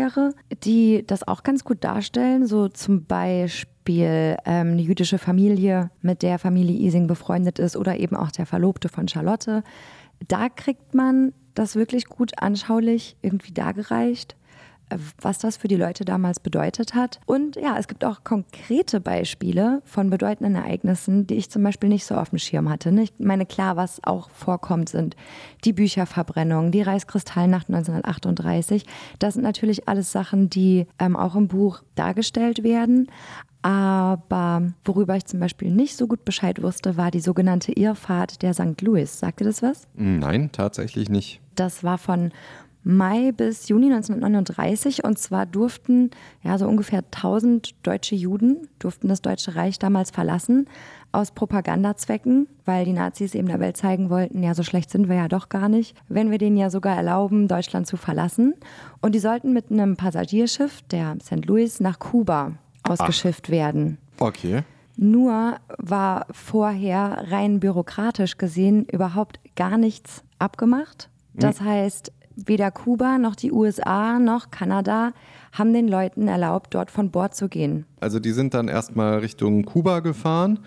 die 0.64 1.04
das 1.06 1.26
auch 1.26 1.42
ganz 1.42 1.64
gut 1.64 1.84
darstellen, 1.84 2.46
so 2.46 2.68
zum 2.68 3.04
Beispiel 3.04 4.36
ähm, 4.44 4.72
eine 4.72 4.82
jüdische 4.82 5.18
Familie, 5.18 5.90
mit 6.02 6.22
der 6.22 6.38
Familie 6.38 6.76
Ising 6.76 7.06
befreundet 7.06 7.58
ist 7.58 7.76
oder 7.76 7.98
eben 7.98 8.16
auch 8.16 8.30
der 8.30 8.46
Verlobte 8.46 8.88
von 8.88 9.08
Charlotte. 9.08 9.62
Da 10.28 10.48
kriegt 10.48 10.94
man 10.94 11.32
das 11.54 11.76
wirklich 11.76 12.06
gut 12.06 12.32
anschaulich 12.42 13.16
irgendwie 13.22 13.52
dargereicht 13.52 14.36
was 15.20 15.38
das 15.38 15.56
für 15.56 15.68
die 15.68 15.76
Leute 15.76 16.04
damals 16.04 16.40
bedeutet 16.40 16.94
hat. 16.94 17.20
Und 17.26 17.56
ja, 17.56 17.76
es 17.78 17.88
gibt 17.88 18.04
auch 18.04 18.24
konkrete 18.24 19.00
Beispiele 19.00 19.82
von 19.84 20.10
bedeutenden 20.10 20.54
Ereignissen, 20.54 21.26
die 21.26 21.34
ich 21.34 21.50
zum 21.50 21.62
Beispiel 21.62 21.88
nicht 21.88 22.06
so 22.06 22.14
auf 22.14 22.30
dem 22.30 22.38
Schirm 22.38 22.68
hatte. 22.68 22.90
Ich 23.00 23.12
meine, 23.18 23.46
klar, 23.46 23.76
was 23.76 24.02
auch 24.04 24.30
vorkommt, 24.30 24.88
sind 24.88 25.16
die 25.64 25.72
Bücherverbrennung, 25.72 26.70
die 26.70 26.82
Reichskristallnacht 26.82 27.68
1938. 27.68 28.86
Das 29.18 29.34
sind 29.34 29.42
natürlich 29.42 29.88
alles 29.88 30.12
Sachen, 30.12 30.50
die 30.50 30.86
ähm, 30.98 31.16
auch 31.16 31.34
im 31.34 31.48
Buch 31.48 31.82
dargestellt 31.94 32.62
werden. 32.62 33.08
Aber 33.62 34.62
worüber 34.84 35.16
ich 35.16 35.24
zum 35.24 35.40
Beispiel 35.40 35.72
nicht 35.72 35.96
so 35.96 36.06
gut 36.06 36.24
Bescheid 36.24 36.62
wusste, 36.62 36.96
war 36.96 37.10
die 37.10 37.18
sogenannte 37.18 37.72
Irrfahrt 37.72 38.42
der 38.42 38.54
St. 38.54 38.80
Louis. 38.80 39.18
Sagte 39.18 39.42
das 39.42 39.60
was? 39.60 39.88
Nein, 39.94 40.50
tatsächlich 40.52 41.08
nicht. 41.08 41.40
Das 41.56 41.82
war 41.82 41.98
von 41.98 42.30
Mai 42.88 43.32
bis 43.32 43.66
Juni 43.66 43.86
1939 43.86 45.02
und 45.02 45.18
zwar 45.18 45.44
durften 45.44 46.12
ja 46.44 46.56
so 46.56 46.68
ungefähr 46.68 47.00
1000 47.00 47.74
deutsche 47.82 48.14
Juden 48.14 48.68
durften 48.78 49.08
das 49.08 49.22
Deutsche 49.22 49.56
Reich 49.56 49.80
damals 49.80 50.12
verlassen 50.12 50.68
aus 51.10 51.32
Propagandazwecken, 51.32 52.46
weil 52.64 52.84
die 52.84 52.92
Nazis 52.92 53.34
eben 53.34 53.48
der 53.48 53.58
Welt 53.58 53.76
zeigen 53.76 54.08
wollten, 54.08 54.40
ja 54.44 54.54
so 54.54 54.62
schlecht 54.62 54.90
sind 54.90 55.08
wir 55.08 55.16
ja 55.16 55.26
doch 55.26 55.48
gar 55.48 55.68
nicht, 55.68 55.96
wenn 56.08 56.30
wir 56.30 56.38
denen 56.38 56.56
ja 56.56 56.70
sogar 56.70 56.96
erlauben, 56.96 57.48
Deutschland 57.48 57.88
zu 57.88 57.96
verlassen 57.96 58.54
und 59.00 59.16
die 59.16 59.20
sollten 59.20 59.52
mit 59.52 59.72
einem 59.72 59.96
Passagierschiff, 59.96 60.82
der 60.82 61.16
St. 61.20 61.44
Louis, 61.44 61.80
nach 61.80 61.98
Kuba 61.98 62.52
ausgeschifft 62.84 63.46
Ach. 63.48 63.50
werden. 63.50 63.98
Okay. 64.20 64.62
Nur 64.96 65.56
war 65.78 66.26
vorher 66.30 67.24
rein 67.32 67.58
bürokratisch 67.58 68.38
gesehen 68.38 68.84
überhaupt 68.84 69.40
gar 69.56 69.76
nichts 69.76 70.22
abgemacht. 70.38 71.10
Das 71.34 71.58
hm. 71.58 71.66
heißt, 71.66 72.12
weder 72.36 72.70
Kuba 72.70 73.18
noch 73.18 73.34
die 73.34 73.52
USA 73.52 74.18
noch 74.18 74.50
Kanada 74.50 75.12
haben 75.52 75.72
den 75.72 75.88
Leuten 75.88 76.28
erlaubt, 76.28 76.74
dort 76.74 76.90
von 76.90 77.10
Bord 77.10 77.34
zu 77.34 77.48
gehen. 77.48 77.86
Also 78.00 78.20
die 78.20 78.32
sind 78.32 78.54
dann 78.54 78.68
erstmal 78.68 79.18
Richtung 79.18 79.64
Kuba 79.64 80.00
gefahren, 80.00 80.58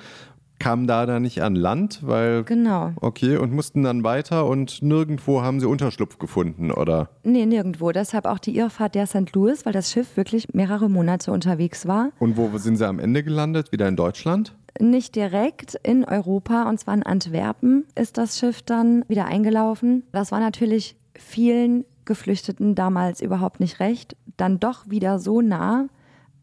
kamen 0.60 0.88
da 0.88 1.06
dann 1.06 1.22
nicht 1.22 1.42
an 1.42 1.56
Land, 1.56 2.02
weil. 2.04 2.44
Genau. 2.44 2.92
Okay, 3.00 3.38
und 3.38 3.54
mussten 3.54 3.84
dann 3.84 4.04
weiter 4.04 4.46
und 4.46 4.82
nirgendwo 4.82 5.42
haben 5.42 5.60
sie 5.60 5.68
Unterschlupf 5.68 6.20
gefunden, 6.20 6.72
oder? 6.72 7.10
Nee, 7.24 7.46
nirgendwo. 7.46 7.92
Deshalb 7.92 8.26
auch 8.26 8.40
die 8.40 8.56
Irrfahrt 8.58 8.96
der 8.96 9.08
St. 9.08 9.34
Louis, 9.34 9.66
weil 9.66 9.74
das 9.74 9.92
Schiff 9.92 10.18
wirklich 10.18 10.54
mehrere 10.54 10.90
Monate 10.90 11.32
unterwegs 11.32 11.88
war. 11.88 12.12
Und 12.20 12.38
wo 12.38 12.56
sind 12.58 12.78
sie 12.78 12.88
am 12.88 13.00
Ende 13.00 13.24
gelandet? 13.24 13.72
Wieder 13.72 13.88
in 13.88 13.96
Deutschland? 13.96 14.56
Nicht 14.80 15.16
direkt 15.16 15.76
in 15.84 16.06
Europa, 16.06 16.70
und 16.70 16.80
zwar 16.80 16.94
in 16.94 17.04
Antwerpen 17.04 17.86
ist 17.96 18.18
das 18.18 18.38
Schiff 18.38 18.62
dann 18.62 19.04
wieder 19.08 19.26
eingelaufen. 19.26 20.04
Das 20.12 20.32
war 20.32 20.40
natürlich 20.40 20.96
vielen 21.20 21.86
Geflüchteten 22.06 22.76
damals 22.76 23.22
überhaupt 23.22 23.60
nicht 23.60 23.80
recht, 23.80 24.16
dann 24.38 24.60
doch 24.60 24.90
wieder 24.90 25.20
so 25.20 25.42
nah 25.42 25.88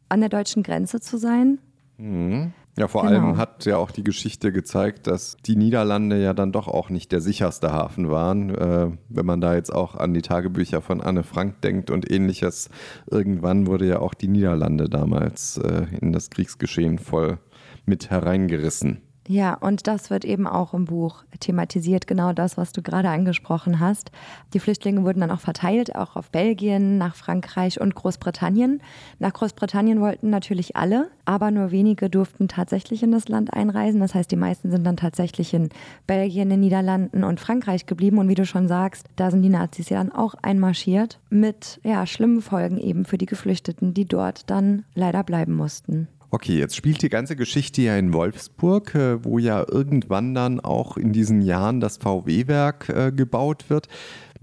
an 0.09 0.21
der 0.21 0.29
deutschen 0.29 0.63
Grenze 0.63 1.01
zu 1.01 1.19
sein. 1.19 1.59
Mhm. 1.99 2.53
Ja, 2.79 2.89
vor 2.89 3.03
genau. 3.03 3.15
allem 3.15 3.37
hat 3.39 3.65
ja 3.65 3.79
auch 3.79 3.91
die 3.91 4.05
Geschichte 4.05 4.53
gezeigt, 4.53 5.07
dass 5.07 5.39
die 5.47 5.57
Niederlande 5.57 6.23
ja 6.23 6.35
dann 6.35 6.53
doch 6.53 6.69
auch 6.69 6.91
nicht 6.91 7.11
der 7.11 7.23
sicherste 7.23 7.73
Hafen 7.73 8.11
waren. 8.11 8.55
Äh, 8.55 8.91
wenn 9.09 9.27
man 9.27 9.41
da 9.41 9.55
jetzt 9.55 9.73
auch 9.73 9.95
an 9.95 10.13
die 10.13 10.21
Tagebücher 10.21 10.83
von 10.83 11.01
Anne 11.01 11.23
Frank 11.23 11.63
denkt 11.63 11.91
und 11.91 12.11
ähnliches, 12.11 12.69
irgendwann 13.11 13.67
wurde 13.67 13.87
ja 13.87 14.01
auch 14.01 14.13
die 14.13 14.29
Niederlande 14.29 14.91
damals 14.91 15.57
äh, 15.57 15.87
in 16.03 16.13
das 16.13 16.29
Kriegsgeschehen 16.29 16.99
voll 16.99 17.39
mit 17.87 18.11
hereingerissen. 18.11 19.06
Ja, 19.29 19.55
und 19.55 19.89
das 19.89 20.11
wird 20.11 20.25
eben 20.25 20.47
auch 20.47 20.73
im 20.73 20.85
Buch 20.85 21.25
thematisiert, 21.41 22.07
genau 22.07 22.33
das, 22.33 22.57
was 22.57 22.73
du 22.73 22.81
gerade 22.81 23.09
angesprochen 23.09 23.81
hast. 23.81 24.13
Die 24.55 24.61
Flüchtlinge 24.61 25.03
wurden 25.03 25.21
dann 25.21 25.33
auch 25.33 25.41
verteilt, 25.41 25.97
auch 25.97 26.15
auf 26.15 26.31
Belgien, 26.31 26.97
nach 26.97 27.17
Frankreich 27.17 27.81
und 27.81 27.97
Großbritannien. 27.97 28.81
Nach 29.19 29.33
Großbritannien 29.33 30.01
wollten 30.01 30.31
natürlich 30.31 30.77
alle, 30.77 31.11
aber 31.25 31.51
nur 31.51 31.73
wenige 31.73 32.09
durften 32.09 32.47
tatsächlich 32.47 33.03
in 33.03 33.11
das 33.11 33.29
Land 33.29 33.53
einreisen. 33.53 34.01
Das 34.01 34.15
heißt, 34.15 34.31
die 34.31 34.37
meisten 34.37 34.71
sind 34.71 34.85
dann 34.85 34.97
tatsächlich 34.97 35.53
in 35.55 35.71
Belgien, 36.07 36.49
den 36.49 36.61
Niederlanden 36.61 37.25
und 37.25 37.41
Frankreich 37.41 37.87
geblieben. 37.87 38.19
Und 38.19 38.29
wie 38.29 38.37
du 38.37 38.47
schon 38.47 38.69
sagst, 38.69 39.09
da 39.17 39.33
sind 39.33 39.43
die 39.43 39.49
Nazis 39.49 39.89
ja 39.89 39.99
dann 39.99 40.13
auch 40.13 40.35
einmarschiert 40.41 41.19
mit 41.31 41.81
ja, 41.83 42.07
schlimmen 42.07 42.43
Folgen 42.43 42.79
eben 42.79 43.05
für 43.05 43.19
die 43.19 43.27
Geflüchteten, 43.27 43.93
die 43.93 44.05
dort 44.05 44.49
dann 44.51 44.85
leider 44.95 45.25
bleiben 45.25 45.55
mussten. 45.55 46.07
Okay, 46.31 46.59
jetzt 46.59 46.75
spielt 46.75 47.03
die 47.03 47.09
ganze 47.09 47.37
Geschichte 47.37 47.83
ja 47.83 47.97
in 47.97 48.13
Wolfsburg, 48.13 48.95
äh, 48.95 49.25
wo 49.25 49.39
ja 49.39 49.65
irgendwann 49.69 50.35
dann 50.35 50.59
auch 50.61 50.97
in 50.97 51.13
diesen 51.13 51.41
Jahren 51.41 51.81
das 51.81 51.99
VW-Werk 51.99 52.89
äh, 52.89 53.13
gebaut 53.13 53.71
wird. 53.71 53.87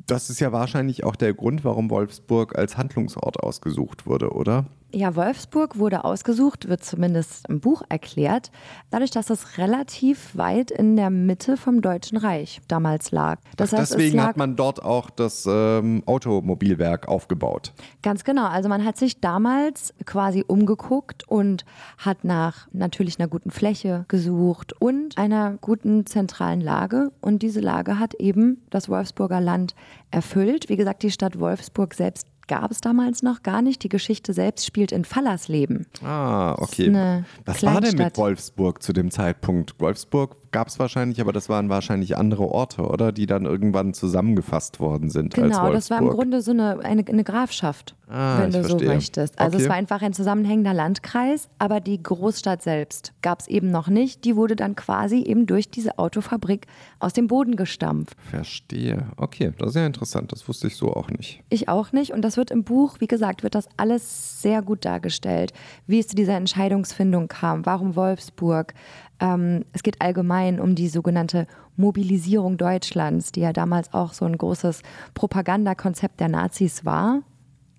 Das 0.08 0.30
ist 0.30 0.40
ja 0.40 0.52
wahrscheinlich 0.52 1.04
auch 1.04 1.16
der 1.16 1.34
Grund, 1.34 1.64
warum 1.66 1.90
Wolfsburg 1.90 2.58
als 2.58 2.78
Handlungsort 2.78 3.40
ausgesucht 3.42 4.06
wurde, 4.06 4.32
oder? 4.32 4.66
Ja, 4.96 5.16
Wolfsburg 5.16 5.80
wurde 5.80 6.06
ausgesucht, 6.06 6.70
wird 6.70 6.84
zumindest 6.84 7.50
im 7.50 7.60
Buch 7.60 7.82
erklärt, 7.90 8.52
dadurch, 8.92 9.10
dass 9.10 9.32
es 9.32 9.58
relativ 9.58 10.38
weit 10.38 10.70
in 10.70 10.96
der 10.96 11.10
Mitte 11.10 11.58
vom 11.58 11.82
Deutschen 11.82 12.16
Reich 12.16 12.62
damals 12.68 13.10
lag. 13.10 13.40
Das 13.58 13.74
Ach, 13.74 13.80
heißt, 13.80 13.94
deswegen 13.94 14.18
lag 14.18 14.28
hat 14.28 14.38
man 14.38 14.56
dort 14.56 14.84
auch 14.84 15.10
das 15.10 15.48
ähm, 15.50 16.04
Automobilwerk 16.06 17.08
aufgebaut. 17.08 17.74
Ganz 18.04 18.24
genau. 18.24 18.46
Also 18.46 18.70
man 18.70 18.86
hat 18.86 18.98
sich 18.98 19.20
damals 19.20 19.96
quasi 20.06 20.44
umgeguckt 20.46 21.28
und 21.28 21.66
hat 21.98 22.24
nach 22.24 22.68
natürlich 22.72 23.20
einer 23.20 23.28
guten 23.28 23.50
Fläche 23.50 24.06
gesucht 24.10 24.74
und 24.80 25.18
einer 25.18 25.58
guten 25.60 26.06
zentralen 26.06 26.62
Lage. 26.62 27.12
Und 27.20 27.42
diese 27.42 27.62
Lage 27.62 27.98
hat 27.98 28.14
eben 28.16 28.62
das 28.70 28.90
Wolfsburger 28.90 29.42
Land 29.42 29.74
erfüllt. 30.12 30.70
Wie 30.70 30.78
gesagt, 30.78 31.02
die 31.02 31.10
Stadt 31.10 31.40
Wolfsburg 31.40 31.96
selbst 31.96 32.28
gab 32.48 32.72
es 32.72 32.82
damals 32.82 33.24
noch 33.24 33.44
gar 33.44 33.62
nicht. 33.62 33.84
Die 33.84 33.90
Geschichte 33.90 34.34
selbst 34.34 34.66
spielt 34.66 34.92
in 34.92 35.06
Fallersleben. 35.06 35.88
Ah, 36.04 36.56
okay. 36.60 37.24
Was 37.46 37.64
war 37.64 37.82
denn 37.82 37.98
mit 37.98 38.18
Wolfsburg 38.18 38.82
zu 38.82 38.94
dem 38.94 39.12
Zeitpunkt? 39.12 39.80
Wolfsburg 39.80 40.38
gab 40.54 40.70
es 40.70 40.80
wahrscheinlich, 40.80 41.20
aber 41.20 41.34
das 41.34 41.50
waren 41.50 41.68
wahrscheinlich 41.68 42.16
andere 42.16 42.48
Orte, 42.48 42.84
oder? 42.84 43.12
Die 43.12 43.26
dann 43.26 43.46
irgendwann 43.46 43.94
zusammengefasst 43.94 44.80
worden 44.80 45.10
sind. 45.10 45.34
Genau, 45.34 45.74
das 45.74 45.90
war 45.90 46.00
im 46.00 46.08
Grunde 46.08 46.42
so 46.42 46.52
eine, 46.52 46.80
eine, 46.80 47.06
eine 47.06 47.24
Grafschaft, 47.26 47.96
ah, 48.08 48.40
wenn 48.40 48.52
du 48.52 48.64
verstehe. 48.64 48.88
so 48.88 48.94
möchtest. 48.94 49.40
Also 49.40 49.56
okay. 49.56 49.64
es 49.64 49.70
war 49.70 49.76
einfach 49.76 50.02
ein 50.02 50.14
zusammenhängender 50.14 50.74
Landkreis, 50.74 51.50
aber 51.60 51.82
die 51.82 52.02
Großstadt 52.02 52.62
selbst 52.62 53.14
gab 53.22 53.42
es 53.42 53.48
eben 53.48 53.72
noch 53.72 53.90
nicht. 53.90 54.24
Die 54.24 54.36
wurde 54.36 54.56
dann 54.56 54.76
quasi 54.76 55.24
eben 55.24 55.48
durch 55.48 55.70
diese 55.70 55.98
Autofabrik 55.98 56.68
aus 57.00 57.12
dem 57.14 57.28
Boden 57.28 57.56
gestampft. 57.56 58.16
Verstehe. 58.30 59.08
Okay, 59.18 59.52
das 59.58 59.70
ist 59.70 59.76
ja 59.76 59.86
interessant. 59.86 60.32
Das 60.32 60.48
wusste 60.48 60.68
ich 60.68 60.78
so 60.78 60.94
auch 60.94 61.10
nicht. 61.10 61.44
Ich 61.50 61.68
auch 61.68 61.92
nicht. 61.92 62.14
Und 62.14 62.22
das 62.22 62.38
wird 62.38 62.52
im 62.52 62.64
Buch, 62.64 62.98
wie 63.00 63.08
gesagt, 63.08 63.42
wird 63.42 63.56
das 63.56 63.68
alles 63.76 64.42
sehr 64.42 64.62
gut 64.62 64.86
dargestellt. 64.86 65.52
Wie 65.88 66.00
es 66.00 66.08
zu 66.08 66.16
dieser 66.16 66.36
Entscheidungsfindung 66.36 67.28
kam. 67.28 67.66
Warum 67.66 67.96
Wolfsburg? 67.96 68.76
Ähm, 69.24 69.64
es 69.72 69.82
geht 69.82 70.02
allgemein 70.02 70.60
um 70.60 70.76
die 70.76 70.90
sogenannte 70.90 71.48
Mobilisierung 71.78 72.58
Deutschlands, 72.58 73.32
die 73.32 73.40
ja 73.40 73.54
damals 73.54 73.94
auch 73.94 74.14
so 74.14 74.26
ein 74.26 74.38
großes 74.38 74.84
Propagandakonzept 75.14 76.20
der 76.20 76.28
Nazis 76.28 76.84
war. 76.84 77.22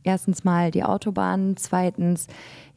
Erstens 0.03 0.45
mal 0.45 0.71
die 0.71 0.85
Autobahnen, 0.85 1.57
zweitens, 1.57 2.27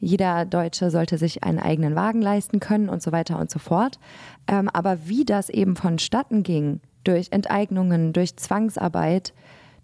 jeder 0.00 0.44
Deutsche 0.44 0.90
sollte 0.90 1.18
sich 1.18 1.44
einen 1.44 1.58
eigenen 1.58 1.94
Wagen 1.94 2.22
leisten 2.22 2.60
können 2.60 2.88
und 2.88 3.02
so 3.02 3.10
weiter 3.10 3.38
und 3.38 3.50
so 3.50 3.58
fort. 3.58 3.98
Ähm, 4.46 4.68
aber 4.72 5.08
wie 5.08 5.24
das 5.24 5.48
eben 5.48 5.74
vonstatten 5.74 6.42
ging, 6.42 6.80
durch 7.04 7.28
Enteignungen, 7.30 8.12
durch 8.12 8.36
Zwangsarbeit, 8.36 9.32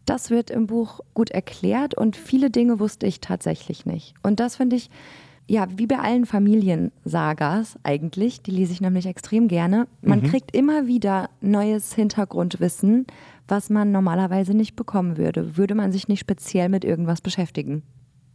das 0.04 0.28
wird 0.28 0.50
im 0.50 0.66
Buch 0.66 1.00
gut 1.14 1.30
erklärt 1.30 1.94
und 1.94 2.16
viele 2.16 2.50
Dinge 2.50 2.80
wusste 2.80 3.06
ich 3.06 3.20
tatsächlich 3.20 3.86
nicht. 3.86 4.14
Und 4.22 4.40
das 4.40 4.56
finde 4.56 4.76
ich 4.76 4.90
ja, 5.46 5.66
wie 5.76 5.86
bei 5.86 5.98
allen 5.98 6.24
Familiensagas 6.24 7.78
eigentlich, 7.82 8.42
die 8.42 8.50
lese 8.50 8.72
ich 8.72 8.80
nämlich 8.80 9.06
extrem 9.06 9.48
gerne. 9.48 9.86
Man 10.00 10.20
mhm. 10.20 10.24
kriegt 10.24 10.56
immer 10.56 10.86
wieder 10.86 11.28
neues 11.40 11.94
Hintergrundwissen, 11.94 13.06
was 13.46 13.68
man 13.68 13.92
normalerweise 13.92 14.54
nicht 14.54 14.74
bekommen 14.74 15.18
würde, 15.18 15.56
würde 15.56 15.74
man 15.74 15.92
sich 15.92 16.08
nicht 16.08 16.20
speziell 16.20 16.68
mit 16.70 16.84
irgendwas 16.84 17.20
beschäftigen. 17.20 17.82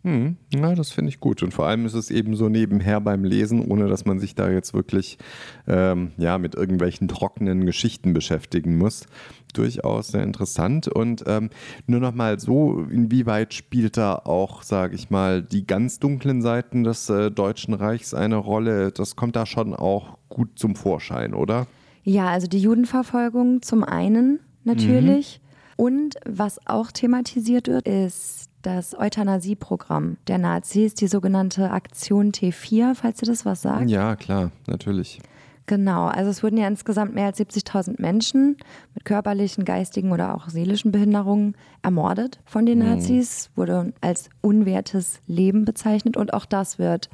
Hm, 0.03 0.38
ja, 0.53 0.75
das 0.75 0.91
finde 0.91 1.10
ich 1.10 1.20
gut. 1.20 1.44
Und 1.44 1.53
vor 1.53 1.68
allem 1.68 1.86
ist 1.86 1.94
es 1.94 2.10
eben 2.10 2.36
so 2.36 2.48
nebenher 2.48 3.01
beim 3.01 3.25
Lesen, 3.25 3.65
ohne 3.70 3.88
dass 3.88 4.06
man 4.06 4.18
sich 4.18 4.34
da 4.34 4.50
jetzt 4.50 4.74
wirklich 4.74 5.18
ähm, 5.68 6.13
ja, 6.18 6.38
mit 6.38 6.56
irgendwelchen 6.56 7.10
trockenen 7.10 7.65
Geschichten 7.65 8.13
beschäftigen 8.13 8.77
muss. 8.77 9.08
Durchaus 9.53 10.10
sehr 10.10 10.24
interessant. 10.24 10.88
Und 10.88 11.24
ähm, 11.27 11.50
nur 11.86 12.00
noch 12.00 12.13
mal 12.13 12.39
so, 12.39 12.86
inwieweit 12.89 13.53
spielt 13.53 13.98
da 13.98 14.15
auch, 14.15 14.63
sage 14.63 14.96
ich 14.96 15.10
mal, 15.10 15.41
die 15.41 15.68
ganz 15.68 16.00
dunklen 16.00 16.41
Seiten 16.41 16.86
des 16.86 17.10
äh, 17.10 17.29
Deutschen 17.29 17.74
Reichs 17.74 18.13
eine 18.13 18.38
Rolle? 18.38 18.91
Das 18.91 19.18
kommt 19.18 19.36
da 19.36 19.46
schon 19.46 19.74
auch 19.74 20.18
gut 20.29 20.58
zum 20.58 20.77
Vorschein, 20.77 21.34
oder? 21.34 21.68
Ja, 22.03 22.29
also 22.29 22.48
die 22.48 22.60
Judenverfolgung 22.60 23.62
zum 23.63 23.84
einen 23.84 24.39
natürlich. 24.63 25.41
Mhm. 25.44 25.50
Und 25.75 26.15
was 26.25 26.65
auch 26.68 26.91
thematisiert 26.91 27.68
wird, 27.68 27.88
ist 27.88 28.49
das 28.62 28.98
Euthanasieprogramm 28.98 30.18
der 30.28 30.38
Nazis, 30.38 30.94
die 30.94 31.08
sogenannte 31.08 31.72
Aktion 31.72 32.32
T4, 32.32 32.96
falls 32.96 33.22
ihr 33.22 33.28
das 33.28 33.46
was 33.46 33.62
sagt. 33.62 33.89
Ja, 33.89 34.16
klar, 34.16 34.51
natürlich. 34.68 35.20
Genau, 35.66 36.08
also 36.08 36.32
es 36.32 36.42
wurden 36.42 36.58
ja 36.58 36.68
insgesamt 36.68 37.13
mehr 37.13 37.28
als 37.28 37.39
70.000 37.39 38.01
Menschen 38.01 38.58
mit 38.96 39.06
körperlichen, 39.06 39.66
geistigen 39.66 40.12
oder 40.12 40.34
auch 40.34 40.50
seelischen 40.50 40.92
Behinderungen 40.92 41.56
ermordet 41.84 42.39
von 42.46 42.66
den 42.66 42.80
mhm. 42.80 42.86
Nazis, 42.86 43.51
wurde 43.56 43.94
als 44.01 44.32
unwertes 44.42 45.22
Leben 45.28 45.66
bezeichnet 45.66 46.18
und 46.18 46.34
auch 46.34 46.46
das 46.46 46.80
wird 46.80 47.10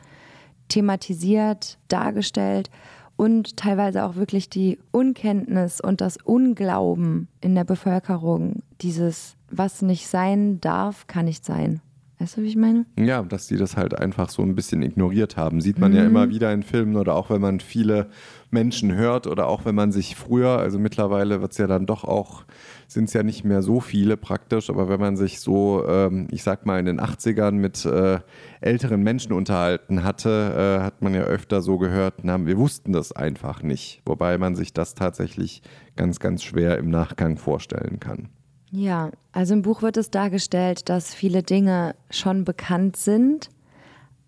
thematisiert, 0.70 1.78
dargestellt 1.90 2.70
und 3.18 3.58
teilweise 3.58 4.06
auch 4.06 4.16
wirklich 4.16 4.50
die 4.50 4.80
Unkenntnis 4.92 5.82
und 5.82 6.00
das 6.00 6.16
Unglauben 6.18 7.28
in 7.42 7.56
der 7.56 7.66
Bevölkerung, 7.66 8.64
dieses, 8.82 9.35
was 9.50 9.82
nicht 9.82 10.08
sein 10.08 10.60
darf, 10.62 11.08
kann 11.08 11.26
nicht 11.26 11.46
sein. 11.46 11.82
Weißt 12.20 12.38
du, 12.38 12.44
wie 12.44 12.48
ich 12.48 12.56
meine? 12.56 12.86
Ja, 12.98 13.22
dass 13.24 13.48
die 13.48 13.58
das 13.58 13.76
halt 13.76 14.00
einfach 14.00 14.30
so 14.30 14.42
ein 14.42 14.56
bisschen 14.56 14.82
ignoriert 14.84 15.36
haben. 15.36 15.60
Sieht 15.60 15.80
man 15.80 15.92
mhm. 15.92 15.98
ja 15.98 16.06
immer 16.06 16.30
wieder 16.30 16.54
in 16.54 16.64
Filmen 16.64 16.96
oder 16.96 17.14
auch 17.14 17.30
wenn 17.30 17.42
man 17.42 17.60
viele 17.60 18.08
Menschen 18.52 18.96
hört 18.96 19.28
oder 19.28 19.48
auch 19.48 19.66
wenn 19.66 19.76
man 19.76 19.92
sich 19.92 20.16
früher, 20.16 20.58
also 20.58 20.80
mittlerweile 20.80 21.42
wird 21.42 21.52
es 21.52 21.58
ja 21.58 21.68
dann 21.68 21.86
doch 21.86 22.06
auch, 22.06 22.46
sind 22.88 23.06
es 23.06 23.14
ja 23.14 23.22
nicht 23.22 23.44
mehr 23.44 23.62
so 23.62 23.82
viele 23.82 24.16
praktisch, 24.16 24.70
aber 24.70 24.88
wenn 24.88 25.00
man 25.02 25.18
sich 25.18 25.42
so, 25.42 25.86
ähm, 25.90 26.28
ich 26.32 26.42
sag 26.42 26.66
mal, 26.66 26.80
in 26.80 26.86
den 26.86 27.02
80ern 27.02 27.52
mit 27.52 27.84
äh, 27.84 28.20
älteren 28.62 29.04
Menschen 29.04 29.34
unterhalten 29.34 30.04
hatte, 30.04 30.80
äh, 30.80 30.84
hat 30.84 31.02
man 31.02 31.14
ja 31.14 31.24
öfter 31.24 31.62
so 31.62 31.78
gehört, 31.78 32.24
na, 32.24 32.46
wir 32.46 32.58
wussten 32.58 32.94
das 32.94 33.12
einfach 33.12 33.62
nicht. 33.62 34.02
Wobei 34.06 34.38
man 34.38 34.56
sich 34.56 34.72
das 34.72 34.96
tatsächlich 34.96 35.62
ganz, 35.98 36.20
ganz 36.20 36.44
schwer 36.44 36.78
im 36.78 36.90
Nachgang 36.90 37.36
vorstellen 37.38 38.00
kann. 38.00 38.30
Ja, 38.76 39.12
also 39.32 39.54
im 39.54 39.62
Buch 39.62 39.82
wird 39.82 39.96
es 39.96 40.12
dargestellt, 40.12 40.90
dass 40.90 41.14
viele 41.14 41.44
Dinge 41.44 41.96
schon 42.10 42.44
bekannt 42.44 42.98
sind, 42.98 43.50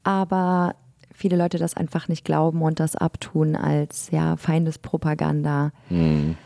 aber 0.04 0.76
viele 1.14 1.36
Leute 1.36 1.58
das 1.58 1.76
einfach 1.76 2.08
nicht 2.08 2.24
glauben 2.24 2.62
und 2.62 2.80
das 2.80 2.96
abtun 2.96 3.58
als 3.58 4.10
ja 4.12 4.38
Feindespropaganda. 4.38 5.74
Hm. 5.90 6.38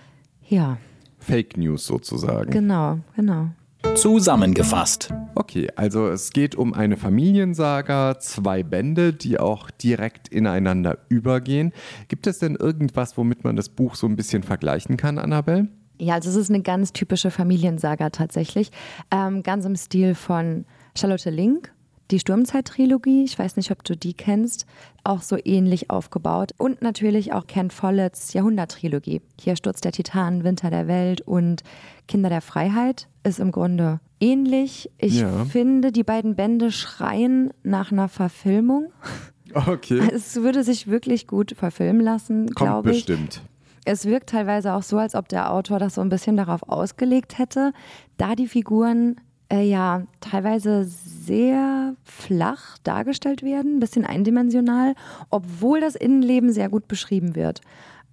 Ja. 0.48 0.77
Fake 1.20 1.58
News 1.58 1.86
sozusagen. 1.86 2.50
Genau, 2.50 2.98
genau. 3.15 3.50
Zusammengefasst. 3.93 5.13
Okay, 5.36 5.70
also 5.75 6.08
es 6.08 6.31
geht 6.31 6.55
um 6.55 6.74
eine 6.74 6.98
Familiensaga, 6.98 8.17
zwei 8.20 8.63
Bände, 8.63 9.13
die 9.13 9.39
auch 9.39 9.70
direkt 9.70 10.27
ineinander 10.27 10.98
übergehen. 11.10 11.72
Gibt 12.08 12.25
es 12.25 12.39
denn 12.39 12.55
irgendwas, 12.55 13.15
womit 13.15 13.43
man 13.43 13.55
das 13.55 13.70
Buch 13.70 13.93
so 13.93 14.08
ein 14.08 14.15
bisschen 14.15 14.41
vergleichen 14.41 14.98
kann, 14.98 15.20
Annabelle? 15.20 15.67
Ja, 16.01 16.15
also 16.15 16.31
es 16.31 16.36
ist 16.36 16.50
eine 16.50 16.63
ganz 16.63 16.93
typische 16.93 17.29
Familiensaga 17.29 18.10
tatsächlich. 18.10 18.72
Ähm, 19.12 19.43
ganz 19.43 19.65
im 19.65 19.75
Stil 19.75 20.15
von 20.15 20.65
Charlotte 20.98 21.29
Link, 21.29 21.72
die 22.10 22.20
Sturmzeit-Trilogie. 22.20 23.24
Ich 23.24 23.38
weiß 23.38 23.55
nicht, 23.55 23.70
ob 23.70 23.84
du 23.84 23.96
die 23.96 24.15
kennst. 24.15 24.65
Auch 25.03 25.22
so 25.22 25.38
ähnlich 25.43 25.91
aufgebaut. 25.91 26.53
Und 26.58 26.81
natürlich 26.81 27.34
auch 27.34 27.46
Ken 27.46 27.70
Folletts 27.70 28.34
Jahrhundert-Trilogie. 28.34 29.22
Hier 29.39 29.55
Sturz 29.55 29.79
der 29.81 29.91
Titanen, 29.91 30.43
Winter 30.43 30.72
der 30.72 30.88
Welt 30.88 31.22
und 31.22 31.62
Kinder 32.08 32.29
der 32.29 32.41
Freiheit 32.41 33.08
ist 33.24 33.39
im 33.39 33.51
Grunde 33.51 34.00
ähnlich. 34.20 34.89
Ich 34.98 35.20
ja. 35.20 35.46
finde, 35.46 35.91
die 35.91 36.03
beiden 36.03 36.36
Bände 36.36 36.72
schreien 36.72 37.51
nach 37.62 37.91
einer 37.91 38.10
Verfilmung. 38.10 38.91
Okay. 39.53 40.00
Es 40.13 40.38
würde 40.38 40.63
sich 40.63 40.88
wirklich 40.88 41.27
gut 41.27 41.55
verfilmen 41.58 42.01
lassen, 42.01 42.46
glaube 42.48 42.91
ich. 42.91 43.05
Bestimmt. 43.05 43.41
Es 43.85 44.05
wirkt 44.05 44.29
teilweise 44.29 44.73
auch 44.73 44.83
so, 44.83 44.97
als 44.97 45.15
ob 45.15 45.27
der 45.27 45.51
Autor 45.51 45.79
das 45.79 45.95
so 45.95 46.01
ein 46.01 46.09
bisschen 46.09 46.38
darauf 46.38 46.63
ausgelegt 46.69 47.38
hätte, 47.38 47.73
da 48.17 48.35
die 48.35 48.47
Figuren 48.47 49.15
äh, 49.51 49.63
ja 49.63 50.03
teilweise 50.20 50.85
sehr 50.85 51.96
flach 52.03 52.77
dargestellt 52.83 53.44
werden, 53.44 53.77
ein 53.77 53.79
bisschen 53.79 54.05
eindimensional, 54.05 54.94
obwohl 55.29 55.81
das 55.81 55.96
Innenleben 55.96 56.51
sehr 56.51 56.70
gut 56.70 56.87
beschrieben 56.87 57.35
wird. 57.35 57.61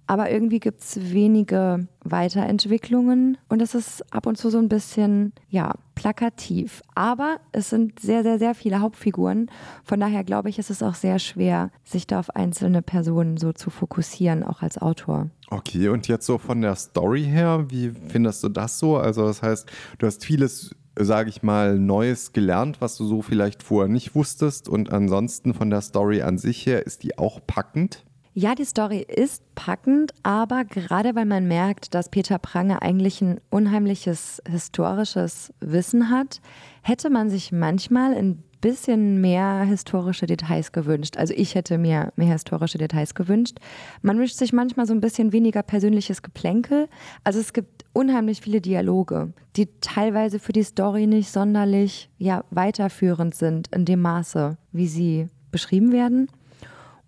Aber 0.09 0.31
irgendwie 0.31 0.59
gibt 0.59 0.81
es 0.81 1.13
wenige 1.13 1.87
Weiterentwicklungen 2.03 3.37
und 3.47 3.61
es 3.61 3.75
ist 3.75 4.03
ab 4.11 4.25
und 4.25 4.39
zu 4.39 4.49
so 4.49 4.57
ein 4.57 4.67
bisschen, 4.67 5.33
ja, 5.49 5.75
plakativ. 5.93 6.81
Aber 6.95 7.37
es 7.51 7.69
sind 7.69 7.99
sehr, 7.99 8.23
sehr, 8.23 8.39
sehr 8.39 8.55
viele 8.55 8.81
Hauptfiguren. 8.81 9.51
Von 9.83 9.99
daher 9.99 10.23
glaube 10.23 10.49
ich, 10.49 10.57
ist 10.57 10.71
es 10.71 10.81
auch 10.81 10.95
sehr 10.95 11.19
schwer, 11.19 11.69
sich 11.83 12.07
da 12.07 12.17
auf 12.17 12.35
einzelne 12.35 12.81
Personen 12.81 13.37
so 13.37 13.53
zu 13.53 13.69
fokussieren, 13.69 14.43
auch 14.43 14.63
als 14.63 14.79
Autor. 14.79 15.29
Okay, 15.51 15.89
und 15.89 16.07
jetzt 16.07 16.25
so 16.25 16.39
von 16.39 16.61
der 16.61 16.75
Story 16.75 17.25
her, 17.25 17.67
wie 17.69 17.91
findest 18.07 18.43
du 18.43 18.49
das 18.49 18.79
so? 18.79 18.97
Also 18.97 19.27
das 19.27 19.43
heißt, 19.43 19.69
du 19.99 20.07
hast 20.07 20.25
vieles 20.25 20.75
sage 21.01 21.29
ich 21.29 21.43
mal, 21.43 21.79
Neues 21.79 22.33
gelernt, 22.33 22.81
was 22.81 22.97
du 22.97 23.05
so 23.05 23.21
vielleicht 23.21 23.63
vorher 23.63 23.87
nicht 23.87 24.15
wusstest. 24.15 24.67
Und 24.67 24.91
ansonsten 24.91 25.53
von 25.53 25.69
der 25.69 25.81
Story 25.81 26.23
an 26.23 26.37
sich 26.37 26.65
her, 26.65 26.85
ist 26.85 27.03
die 27.03 27.17
auch 27.17 27.39
packend? 27.45 28.03
Ja, 28.41 28.55
die 28.55 28.63
Story 28.63 29.05
ist 29.05 29.43
packend, 29.53 30.13
aber 30.23 30.63
gerade 30.63 31.13
weil 31.13 31.25
man 31.25 31.49
merkt, 31.49 31.93
dass 31.93 32.07
Peter 32.07 32.39
Prange 32.39 32.81
eigentlich 32.81 33.21
ein 33.21 33.41
unheimliches 33.49 34.41
historisches 34.49 35.53
Wissen 35.59 36.09
hat, 36.09 36.39
hätte 36.81 37.09
man 37.09 37.29
sich 37.29 37.51
manchmal 37.51 38.13
ein 38.13 38.41
bisschen 38.61 39.19
mehr 39.19 39.63
historische 39.63 40.25
Details 40.25 40.71
gewünscht. 40.71 41.17
Also 41.17 41.33
ich 41.35 41.53
hätte 41.53 41.77
mir 41.77 42.13
mehr 42.15 42.31
historische 42.31 42.77
Details 42.77 43.13
gewünscht. 43.13 43.57
Man 44.03 44.17
wünscht 44.17 44.37
sich 44.37 44.53
manchmal 44.53 44.85
so 44.85 44.93
ein 44.93 45.01
bisschen 45.01 45.33
weniger 45.33 45.61
persönliches 45.61 46.21
Geplänkel. 46.21 46.87
Also 47.25 47.41
es 47.41 47.51
gibt 47.51 47.83
unheimlich 47.91 48.39
viele 48.39 48.61
Dialoge, 48.61 49.33
die 49.57 49.67
teilweise 49.81 50.39
für 50.39 50.53
die 50.53 50.63
Story 50.63 51.07
nicht 51.07 51.29
sonderlich 51.29 52.09
ja, 52.17 52.45
weiterführend 52.51 53.35
sind 53.35 53.67
in 53.75 53.83
dem 53.83 53.99
Maße, 53.99 54.55
wie 54.71 54.87
sie 54.87 55.27
beschrieben 55.51 55.91
werden. 55.91 56.29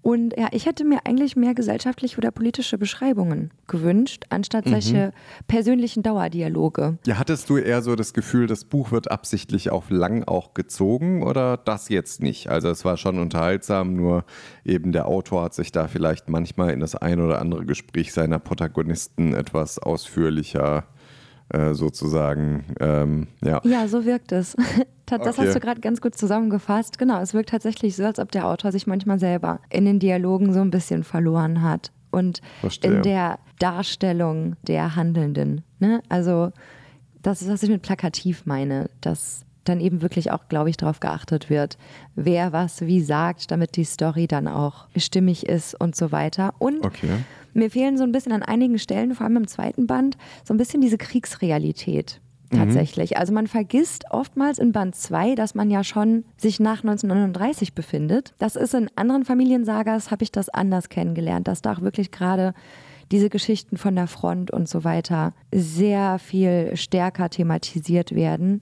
Und 0.02 0.36
ja, 0.38 0.48
ich 0.52 0.66
hätte 0.66 0.84
mir 0.84 1.00
eigentlich 1.06 1.36
mehr 1.36 1.54
gesellschaftliche 1.54 2.18
oder 2.18 2.32
politische 2.32 2.78
Beschreibungen 2.78 3.52
gewünscht, 3.68 4.26
anstatt 4.30 4.66
mhm. 4.66 4.72
solche 4.72 5.14
persönlichen 5.48 6.02
Dauerdialoge. 6.02 6.98
Ja, 7.06 7.20
hattest 7.20 7.50
du 7.50 7.58
eher 7.58 7.82
so 7.82 7.96
das 7.96 8.14
Gefühl, 8.14 8.48
das 8.48 8.66
Buch 8.66 8.92
wird 8.92 9.12
absichtlich 9.12 9.70
auf 9.70 9.90
lang 9.90 10.24
auch 10.24 10.54
gezogen 10.54 11.24
oder 11.24 11.58
das 11.58 11.90
jetzt 11.90 12.22
nicht? 12.22 12.50
Also 12.50 12.70
es 12.70 12.84
war 12.84 12.98
schon 12.98 13.20
unterhaltsam, 13.20 13.94
nur 13.94 14.26
eben 14.66 14.92
der 14.92 15.08
Autor 15.08 15.44
hat 15.44 15.54
sich 15.54 15.72
da 15.72 15.88
vielleicht 15.88 16.30
manchmal 16.30 16.72
in 16.72 16.80
das 16.80 16.96
ein 16.96 17.20
oder 17.20 17.40
andere 17.40 17.66
Gespräch 17.66 18.12
seiner 18.12 18.40
Protagonisten 18.40 19.34
etwas 19.34 19.78
ausführlicher 19.78 20.80
äh, 20.80 21.01
sozusagen, 21.74 22.66
ähm, 22.80 23.28
ja. 23.44 23.62
Ja, 23.64 23.88
so 23.88 24.06
wirkt 24.06 24.32
es. 24.32 24.56
Das 25.20 25.38
okay. 25.38 25.48
hast 25.48 25.56
du 25.56 25.60
gerade 25.60 25.82
ganz 25.82 26.00
gut 26.00 26.16
zusammengefasst. 26.16 26.98
Genau, 26.98 27.20
es 27.20 27.34
wirkt 27.34 27.50
tatsächlich 27.50 27.98
so, 27.98 28.06
als 28.06 28.18
ob 28.18 28.32
der 28.32 28.48
Autor 28.48 28.72
sich 28.72 28.88
manchmal 28.88 29.20
selber 29.20 29.60
in 29.70 29.84
den 29.84 30.00
Dialogen 30.00 30.54
so 30.54 30.62
ein 30.62 30.72
bisschen 30.72 31.04
verloren 31.04 31.62
hat 31.62 31.92
und 32.12 32.42
Verstehe. 32.62 32.92
in 32.92 33.04
der 33.04 33.40
Darstellung 33.60 34.56
der 34.62 34.96
Handelnden. 34.96 35.66
Ne? 35.80 36.02
Also 36.08 36.52
das 37.22 37.42
ist, 37.42 37.50
was 37.50 37.64
ich 37.64 37.70
mit 37.70 37.82
plakativ 37.82 38.46
meine, 38.46 38.90
dass 39.02 39.46
dann 39.64 39.80
eben 39.80 40.02
wirklich 40.02 40.32
auch, 40.32 40.48
glaube 40.48 40.70
ich, 40.70 40.78
darauf 40.78 41.00
geachtet 41.00 41.50
wird, 41.50 41.78
wer 42.16 42.52
was 42.52 42.82
wie 42.82 43.02
sagt, 43.02 43.52
damit 43.52 43.76
die 43.76 43.84
Story 43.84 44.28
dann 44.28 44.48
auch 44.48 44.88
stimmig 44.96 45.48
ist 45.48 45.80
und 45.80 45.96
so 45.96 46.12
weiter. 46.12 46.54
Und 46.58 46.86
okay. 46.86 47.10
Mir 47.54 47.70
fehlen 47.70 47.98
so 47.98 48.04
ein 48.04 48.12
bisschen 48.12 48.32
an 48.32 48.44
einigen 48.44 48.80
Stellen, 48.80 49.16
vor 49.16 49.26
allem 49.26 49.38
im 49.38 49.48
zweiten 49.48 49.88
Band, 49.88 50.18
so 50.44 50.54
ein 50.54 50.58
bisschen 50.58 50.82
diese 50.82 50.98
Kriegsrealität 50.98 52.22
mhm. 52.52 52.58
tatsächlich. 52.58 53.12
Mhm. 53.12 53.18
Also 53.18 53.34
man 53.34 53.48
vergisst 53.48 54.06
oftmals 54.12 54.60
in 54.60 54.72
Band 54.72 54.96
2, 54.96 55.36
dass 55.36 55.56
man 55.56 55.70
ja 55.70 55.84
schon 55.84 56.26
sich 56.38 56.60
nach 56.60 56.84
1939 56.84 57.74
befindet. 57.74 58.34
Das 58.40 58.56
ist 58.56 58.74
in 58.74 58.90
anderen 58.96 59.26
Familiensagas, 59.26 60.12
habe 60.12 60.24
ich 60.24 60.32
das 60.32 60.50
anders 60.50 60.90
kennengelernt, 60.90 61.48
dass 61.48 61.62
da 61.62 61.74
auch 61.74 61.82
wirklich 61.82 62.12
gerade 62.12 62.54
diese 63.12 63.30
Geschichten 63.30 63.78
von 63.78 63.96
der 63.96 64.08
Front 64.08 64.52
und 64.52 64.70
so 64.70 64.84
weiter 64.84 65.34
sehr 65.54 66.18
viel 66.18 66.72
stärker 66.76 67.30
thematisiert 67.30 68.16
werden. 68.16 68.62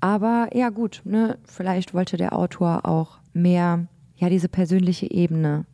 Aber 0.00 0.48
ja 0.54 0.70
gut, 0.70 1.02
ne, 1.04 1.36
vielleicht 1.44 1.92
wollte 1.92 2.16
der 2.16 2.34
Autor 2.34 2.86
auch 2.86 3.18
mehr 3.34 3.86
ja 4.16 4.28
diese 4.30 4.48
persönliche 4.48 5.10
Ebene 5.10 5.66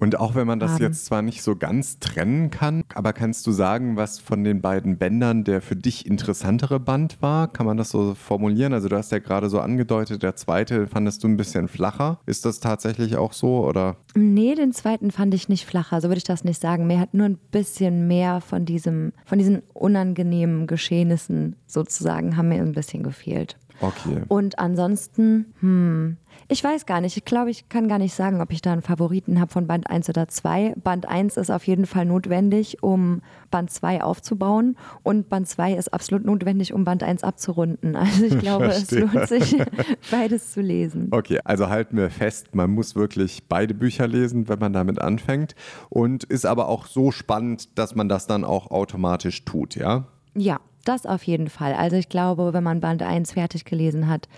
Und 0.00 0.18
auch 0.18 0.34
wenn 0.34 0.46
man 0.46 0.58
das 0.58 0.72
haben. 0.72 0.82
jetzt 0.82 1.04
zwar 1.04 1.20
nicht 1.20 1.42
so 1.42 1.56
ganz 1.56 1.98
trennen 1.98 2.50
kann, 2.50 2.84
aber 2.94 3.12
kannst 3.12 3.46
du 3.46 3.52
sagen, 3.52 3.96
was 3.96 4.18
von 4.18 4.44
den 4.44 4.62
beiden 4.62 4.96
Bändern 4.96 5.44
der 5.44 5.60
für 5.60 5.76
dich 5.76 6.06
interessantere 6.06 6.80
Band 6.80 7.18
war? 7.20 7.48
Kann 7.48 7.66
man 7.66 7.76
das 7.76 7.90
so 7.90 8.14
formulieren? 8.14 8.72
Also 8.72 8.88
du 8.88 8.96
hast 8.96 9.12
ja 9.12 9.18
gerade 9.18 9.50
so 9.50 9.60
angedeutet, 9.60 10.22
der 10.22 10.36
zweite 10.36 10.86
fandest 10.86 11.22
du 11.22 11.28
ein 11.28 11.36
bisschen 11.36 11.68
flacher. 11.68 12.18
Ist 12.24 12.46
das 12.46 12.60
tatsächlich 12.60 13.16
auch 13.16 13.34
so 13.34 13.64
oder? 13.66 13.96
Nee, 14.14 14.54
den 14.54 14.72
zweiten 14.72 15.10
fand 15.10 15.34
ich 15.34 15.48
nicht 15.50 15.66
flacher, 15.66 16.00
so 16.00 16.08
würde 16.08 16.18
ich 16.18 16.24
das 16.24 16.44
nicht 16.44 16.60
sagen. 16.60 16.86
Mir 16.86 16.98
hat 16.98 17.12
nur 17.12 17.26
ein 17.26 17.38
bisschen 17.50 18.08
mehr 18.08 18.40
von 18.40 18.64
diesem, 18.64 19.12
von 19.26 19.38
diesen 19.38 19.62
unangenehmen 19.74 20.66
Geschehnissen 20.66 21.56
sozusagen, 21.66 22.38
haben 22.38 22.48
mir 22.48 22.62
ein 22.62 22.72
bisschen 22.72 23.02
gefehlt. 23.02 23.58
Okay. 23.80 24.22
Und 24.28 24.58
ansonsten, 24.58 25.54
hm, 25.60 26.16
ich 26.48 26.62
weiß 26.62 26.86
gar 26.86 27.00
nicht. 27.00 27.16
Ich 27.16 27.24
glaube, 27.24 27.50
ich 27.50 27.68
kann 27.68 27.88
gar 27.88 27.98
nicht 27.98 28.14
sagen, 28.14 28.40
ob 28.40 28.52
ich 28.52 28.60
da 28.60 28.72
einen 28.72 28.82
Favoriten 28.82 29.40
habe 29.40 29.50
von 29.50 29.66
Band 29.66 29.88
1 29.88 30.08
oder 30.08 30.28
2. 30.28 30.74
Band 30.82 31.06
1 31.08 31.36
ist 31.36 31.50
auf 31.50 31.66
jeden 31.66 31.86
Fall 31.86 32.04
notwendig, 32.04 32.82
um 32.82 33.22
Band 33.50 33.70
2 33.70 34.02
aufzubauen. 34.02 34.76
Und 35.02 35.28
Band 35.28 35.48
2 35.48 35.74
ist 35.74 35.94
absolut 35.94 36.24
notwendig, 36.24 36.72
um 36.72 36.84
Band 36.84 37.02
1 37.02 37.24
abzurunden. 37.24 37.96
Also 37.96 38.24
ich 38.26 38.38
glaube, 38.40 38.66
es 38.66 38.88
Verstehe. 38.88 39.00
lohnt 39.00 39.28
sich, 39.28 39.56
beides 40.10 40.52
zu 40.52 40.60
lesen. 40.60 41.08
Okay, 41.10 41.38
also 41.44 41.68
halten 41.68 41.96
wir 41.96 42.10
fest, 42.10 42.54
man 42.54 42.70
muss 42.70 42.96
wirklich 42.96 43.48
beide 43.48 43.74
Bücher 43.74 44.06
lesen, 44.06 44.48
wenn 44.48 44.58
man 44.58 44.72
damit 44.72 45.00
anfängt. 45.00 45.54
Und 45.88 46.24
ist 46.24 46.46
aber 46.46 46.68
auch 46.68 46.86
so 46.86 47.12
spannend, 47.12 47.78
dass 47.78 47.94
man 47.94 48.08
das 48.08 48.26
dann 48.26 48.44
auch 48.44 48.70
automatisch 48.70 49.44
tut, 49.44 49.76
ja? 49.76 50.06
Ja, 50.34 50.60
das 50.84 51.06
auf 51.06 51.22
jeden 51.24 51.48
Fall. 51.48 51.74
Also 51.74 51.96
ich 51.96 52.08
glaube, 52.08 52.52
wenn 52.52 52.64
man 52.64 52.80
Band 52.80 53.02
1 53.02 53.32
fertig 53.32 53.64
gelesen 53.64 54.08
hat, 54.08 54.28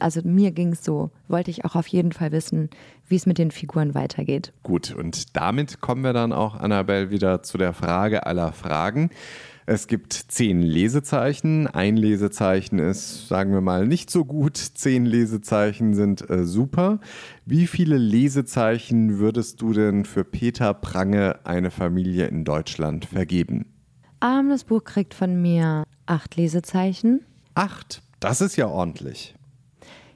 also 0.00 0.20
mir 0.24 0.50
ging 0.50 0.72
es 0.72 0.84
so, 0.84 1.10
wollte 1.28 1.50
ich 1.50 1.64
auch 1.64 1.76
auf 1.76 1.86
jeden 1.86 2.12
Fall 2.12 2.32
wissen, 2.32 2.70
wie 3.06 3.16
es 3.16 3.26
mit 3.26 3.38
den 3.38 3.50
Figuren 3.50 3.94
weitergeht. 3.94 4.52
Gut, 4.62 4.94
und 4.94 5.36
damit 5.36 5.80
kommen 5.80 6.02
wir 6.02 6.12
dann 6.12 6.32
auch, 6.32 6.54
Annabelle, 6.54 7.10
wieder 7.10 7.42
zu 7.42 7.58
der 7.58 7.72
Frage 7.72 8.26
aller 8.26 8.52
Fragen. 8.52 9.10
Es 9.64 9.86
gibt 9.86 10.12
zehn 10.12 10.60
Lesezeichen. 10.60 11.68
Ein 11.68 11.96
Lesezeichen 11.96 12.80
ist, 12.80 13.28
sagen 13.28 13.52
wir 13.52 13.60
mal, 13.60 13.86
nicht 13.86 14.10
so 14.10 14.24
gut. 14.24 14.56
Zehn 14.56 15.06
Lesezeichen 15.06 15.94
sind 15.94 16.28
äh, 16.28 16.44
super. 16.44 16.98
Wie 17.46 17.68
viele 17.68 17.96
Lesezeichen 17.96 19.18
würdest 19.18 19.62
du 19.62 19.72
denn 19.72 20.04
für 20.04 20.24
Peter 20.24 20.74
Prange 20.74 21.38
eine 21.44 21.70
Familie 21.70 22.26
in 22.26 22.44
Deutschland 22.44 23.04
vergeben? 23.04 23.71
Ähm, 24.22 24.50
das 24.50 24.64
Buch 24.64 24.84
kriegt 24.84 25.14
von 25.14 25.40
mir 25.40 25.84
acht 26.06 26.36
Lesezeichen. 26.36 27.24
Acht. 27.54 28.02
Das 28.20 28.40
ist 28.40 28.56
ja 28.56 28.68
ordentlich. 28.68 29.34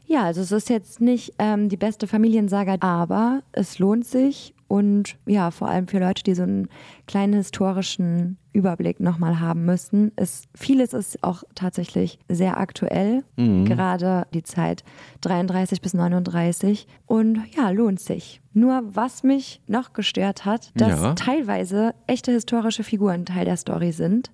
Ja, 0.07 0.23
also 0.23 0.40
es 0.40 0.53
ist 0.53 0.69
jetzt 0.69 1.01
nicht 1.01 1.35
ähm, 1.38 1.69
die 1.69 1.77
beste 1.77 2.07
Familiensaga, 2.07 2.77
aber 2.81 3.42
es 3.51 3.81
lohnt 3.81 4.07
sich 4.07 4.55
und 4.68 5.16
ja, 5.26 5.50
vor 5.50 5.68
allem 5.68 5.87
für 5.88 5.98
Leute, 5.98 6.22
die 6.22 6.35
so 6.35 6.42
einen 6.42 6.68
kleinen 7.07 7.35
historischen 7.35 8.37
Überblick 8.52 9.00
nochmal 9.00 9.38
haben 9.38 9.64
müssen. 9.64 10.12
Ist, 10.16 10.48
vieles 10.55 10.92
ist 10.92 11.22
auch 11.22 11.44
tatsächlich 11.55 12.18
sehr 12.29 12.59
aktuell, 12.59 13.22
gerade 13.37 14.26
die 14.33 14.42
Zeit 14.42 14.83
33 15.20 15.81
bis 15.83 15.94
39 15.94 16.87
und 17.07 17.42
ja, 17.57 17.70
lohnt 17.70 18.00
sich. 18.00 18.40
Nur 18.55 18.83
was 18.87 19.22
mich 19.22 19.61
noch 19.66 19.92
gestört 19.92 20.44
hat, 20.44 20.70
dass 20.74 21.00
Ja. 21.02 21.12
teilweise 21.14 21.94
echte 22.07 22.33
historische 22.33 22.83
Figuren 22.83 23.26
Teil 23.26 23.44
der 23.44 23.57
Story 23.59 23.92
sind 23.92 24.31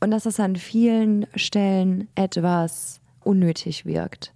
und 0.00 0.10
dass 0.10 0.26
es 0.26 0.40
an 0.40 0.56
vielen 0.56 1.26
Stellen 1.36 2.08
etwas 2.16 3.00
unnötig 3.22 3.86
wirkt. 3.86 4.32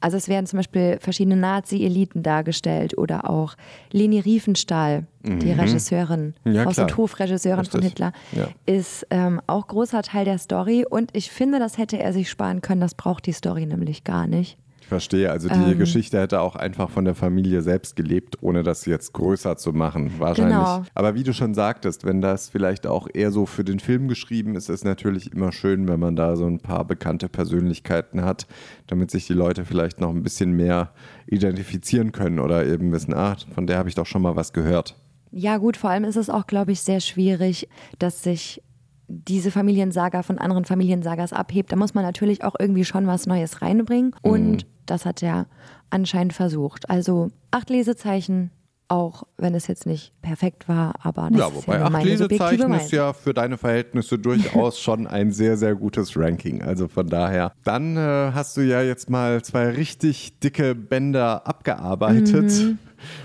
Also 0.00 0.16
es 0.16 0.28
werden 0.28 0.46
zum 0.46 0.58
Beispiel 0.58 0.98
verschiedene 1.00 1.36
Nazi-Eliten 1.36 2.22
dargestellt 2.22 2.96
oder 2.98 3.28
auch 3.30 3.54
Leni 3.92 4.20
Riefenstahl, 4.20 5.06
die 5.22 5.50
Regisseurin, 5.52 6.34
Mhm. 6.44 6.52
Ja, 6.52 6.64
Haus- 6.64 6.78
und 6.78 6.96
Hofregisseurin 6.96 7.64
von. 7.64 7.82
Hitler, 7.82 8.12
Ja. 8.32 8.48
ist 8.66 9.06
ähm, 9.10 9.40
auch 9.46 9.66
großer 9.66 10.02
Teil 10.02 10.24
der 10.24 10.38
Story 10.38 10.84
und 10.88 11.10
ich 11.16 11.30
finde, 11.30 11.58
das 11.58 11.78
hätte 11.78 11.98
er 11.98 12.12
sich 12.12 12.30
sparen 12.30 12.60
können, 12.60 12.80
das 12.80 12.94
braucht 12.94 13.26
die 13.26 13.32
Story 13.32 13.66
nämlich 13.66 14.04
gar 14.04 14.26
nicht. 14.26 14.56
Ich 14.86 14.88
verstehe. 14.88 15.32
Also 15.32 15.48
die 15.48 15.72
Ähm. 15.72 15.78
Geschichte 15.80 16.20
hätte 16.20 16.40
auch 16.40 16.54
einfach 16.54 16.90
von 16.90 17.04
der 17.04 17.16
Familie 17.16 17.60
selbst 17.60 17.96
gelebt, 17.96 18.36
ohne 18.40 18.62
das 18.62 18.86
jetzt 18.86 19.12
größer 19.14 19.56
zu 19.56 19.72
machen. 19.72 20.12
Wahrscheinlich. 20.20 20.54
Genau. 20.56 20.84
Aber 20.94 21.16
wie 21.16 21.24
du 21.24 21.34
schon 21.34 21.54
sagtest, 21.54 22.04
wenn 22.04 22.20
das 22.20 22.48
vielleicht 22.50 22.86
auch 22.86 23.08
eher 23.12 23.32
so 23.32 23.46
für 23.46 23.64
den 23.64 23.80
Film 23.80 24.06
geschrieben 24.06 24.54
ist, 24.54 24.68
ist 24.68 24.84
natürlich 24.84 25.32
immer 25.32 25.50
schön, 25.50 25.88
wenn 25.88 25.98
man 25.98 26.14
da 26.14 26.36
so 26.36 26.46
ein 26.46 26.60
paar 26.60 26.84
bekannte 26.84 27.28
Persönlichkeiten 27.28 28.22
hat, 28.24 28.46
damit 28.86 29.10
sich 29.10 29.26
die 29.26 29.32
Leute 29.32 29.64
vielleicht 29.64 30.00
noch 30.00 30.10
ein 30.10 30.22
bisschen 30.22 30.52
mehr 30.52 30.92
identifizieren 31.26 32.12
können 32.12 32.38
oder 32.38 32.64
eben 32.64 32.92
wissen, 32.92 33.12
ah, 33.12 33.34
von 33.56 33.66
der 33.66 33.78
habe 33.78 33.88
ich 33.88 33.96
doch 33.96 34.06
schon 34.06 34.22
mal 34.22 34.36
was 34.36 34.52
gehört. 34.52 34.94
Ja 35.32 35.56
gut, 35.56 35.76
vor 35.76 35.90
allem 35.90 36.04
ist 36.04 36.14
es 36.14 36.30
auch, 36.30 36.46
glaube 36.46 36.70
ich, 36.70 36.80
sehr 36.80 37.00
schwierig, 37.00 37.68
dass 37.98 38.22
sich 38.22 38.62
diese 39.08 39.50
Familiensaga 39.50 40.22
von 40.22 40.38
anderen 40.38 40.64
Familiensagas 40.64 41.32
abhebt. 41.32 41.72
Da 41.72 41.76
muss 41.76 41.94
man 41.94 42.04
natürlich 42.04 42.44
auch 42.44 42.54
irgendwie 42.58 42.84
schon 42.84 43.06
was 43.06 43.26
Neues 43.26 43.62
reinbringen. 43.62 44.14
Mhm. 44.24 44.30
Und 44.30 44.66
das 44.86 45.06
hat 45.06 45.22
er 45.22 45.46
anscheinend 45.90 46.32
versucht. 46.32 46.90
Also 46.90 47.30
acht 47.50 47.70
Lesezeichen, 47.70 48.50
auch 48.88 49.24
wenn 49.36 49.54
es 49.54 49.66
jetzt 49.66 49.86
nicht 49.86 50.12
perfekt 50.22 50.68
war, 50.68 50.94
aber 51.02 51.28
das 51.30 51.40
Ja, 51.40 51.48
ist 51.48 51.54
wobei 51.54 51.78
ja 51.78 51.90
nur 51.90 51.98
acht 51.98 52.04
Lesezeichen 52.04 52.72
ist 52.74 52.92
ja 52.92 53.12
für 53.12 53.34
deine 53.34 53.58
Verhältnisse 53.58 54.18
durchaus 54.18 54.78
schon 54.80 55.06
ein 55.06 55.32
sehr, 55.32 55.56
sehr 55.56 55.74
gutes 55.74 56.16
Ranking. 56.16 56.62
Also 56.62 56.88
von 56.88 57.08
daher. 57.08 57.52
Dann 57.64 57.96
äh, 57.96 58.30
hast 58.32 58.56
du 58.56 58.60
ja 58.60 58.82
jetzt 58.82 59.10
mal 59.10 59.42
zwei 59.42 59.70
richtig 59.70 60.38
dicke 60.38 60.74
Bänder 60.74 61.46
abgearbeitet. 61.46 62.50
Mhm. 62.50 62.78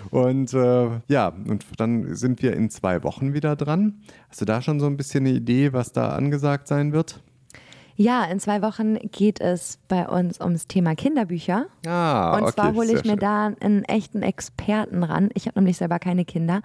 Und 0.10 0.54
äh, 0.54 0.90
ja, 1.08 1.28
und 1.48 1.66
dann 1.78 2.16
sind 2.16 2.42
wir 2.42 2.54
in 2.54 2.70
zwei 2.70 3.04
Wochen 3.04 3.34
wieder 3.34 3.56
dran. 3.56 4.02
Hast 4.30 4.42
du 4.42 4.46
da 4.46 4.62
schon 4.62 4.80
so 4.80 4.86
ein 4.88 4.98
bisschen 4.98 5.26
eine 5.26 5.36
Idee, 5.36 5.74
was 5.74 5.92
da 5.92 6.10
angesagt 6.10 6.68
sein 6.68 6.92
wird? 6.92 7.22
Ja, 7.96 8.24
in 8.26 8.40
zwei 8.40 8.62
Wochen 8.62 8.96
geht 9.12 9.40
es 9.42 9.80
bei 9.88 10.08
uns 10.08 10.40
ums 10.40 10.68
Thema 10.68 10.96
Kinderbücher. 10.96 11.66
Ah, 11.86 12.36
Und 12.36 12.44
okay, 12.44 12.52
zwar 12.54 12.74
hole 12.74 12.88
ich 12.88 13.04
mir 13.04 13.12
schön. 13.12 13.20
da 13.20 13.46
einen 13.60 13.84
echten 13.86 14.22
Experten 14.24 15.04
ran. 15.04 15.30
Ich 15.34 15.46
habe 15.48 15.60
nämlich 15.60 15.78
selber 15.78 16.00
keine 16.00 16.26
Kinder. 16.26 16.62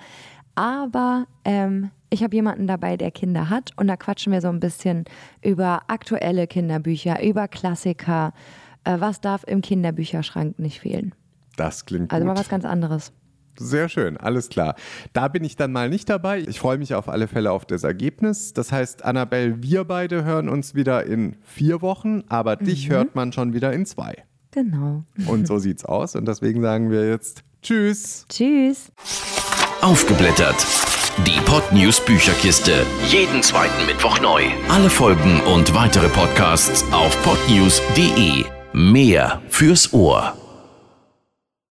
Aber 0.54 1.26
ähm, 1.44 1.90
ich 2.08 2.22
habe 2.22 2.34
jemanden 2.34 2.66
dabei, 2.66 2.96
der 2.96 3.10
Kinder 3.10 3.50
hat. 3.50 3.72
Und 3.76 3.88
da 3.88 3.96
quatschen 3.96 4.32
wir 4.32 4.40
so 4.40 4.48
ein 4.48 4.60
bisschen 4.60 5.04
über 5.42 5.82
aktuelle 5.88 6.46
Kinderbücher, 6.46 7.22
über 7.22 7.48
Klassiker. 7.48 8.32
Äh, 8.84 8.96
was 9.00 9.20
darf 9.20 9.44
im 9.46 9.60
Kinderbücherschrank 9.60 10.58
nicht 10.58 10.80
fehlen? 10.80 11.14
Das 11.56 11.84
klingt 11.84 12.12
Also 12.12 12.24
gut. 12.24 12.34
mal 12.34 12.40
was 12.40 12.48
ganz 12.48 12.64
anderes. 12.64 13.12
Sehr 13.58 13.88
schön, 13.88 14.16
alles 14.16 14.48
klar. 14.48 14.74
Da 15.12 15.28
bin 15.28 15.44
ich 15.44 15.56
dann 15.56 15.72
mal 15.72 15.88
nicht 15.88 16.08
dabei. 16.08 16.40
Ich 16.40 16.60
freue 16.60 16.78
mich 16.78 16.94
auf 16.94 17.08
alle 17.08 17.28
Fälle 17.28 17.52
auf 17.52 17.64
das 17.64 17.84
Ergebnis. 17.84 18.52
Das 18.52 18.72
heißt, 18.72 19.04
Annabelle, 19.04 19.62
wir 19.62 19.84
beide 19.84 20.24
hören 20.24 20.48
uns 20.48 20.74
wieder 20.74 21.04
in 21.04 21.36
vier 21.42 21.82
Wochen, 21.82 22.22
aber 22.28 22.56
dich 22.56 22.88
hört 22.90 23.14
man 23.14 23.32
schon 23.32 23.52
wieder 23.52 23.72
in 23.72 23.86
zwei. 23.86 24.24
Genau. 24.50 25.04
Und 25.26 25.46
so 25.46 25.58
sieht's 25.58 25.84
aus. 25.84 26.16
Und 26.16 26.26
deswegen 26.26 26.62
sagen 26.62 26.90
wir 26.90 27.08
jetzt 27.08 27.42
Tschüss. 27.62 28.26
Tschüss. 28.28 28.92
Aufgeblättert. 29.82 30.56
Die 31.26 31.40
Podnews 31.40 32.04
Bücherkiste. 32.04 32.86
Jeden 33.08 33.42
zweiten 33.42 33.86
Mittwoch 33.86 34.20
neu. 34.20 34.44
Alle 34.68 34.90
Folgen 34.90 35.40
und 35.40 35.74
weitere 35.74 36.08
Podcasts 36.08 36.84
auf 36.92 37.20
podnews.de. 37.22 38.44
Mehr 38.72 39.42
fürs 39.48 39.92
Ohr. 39.92 40.45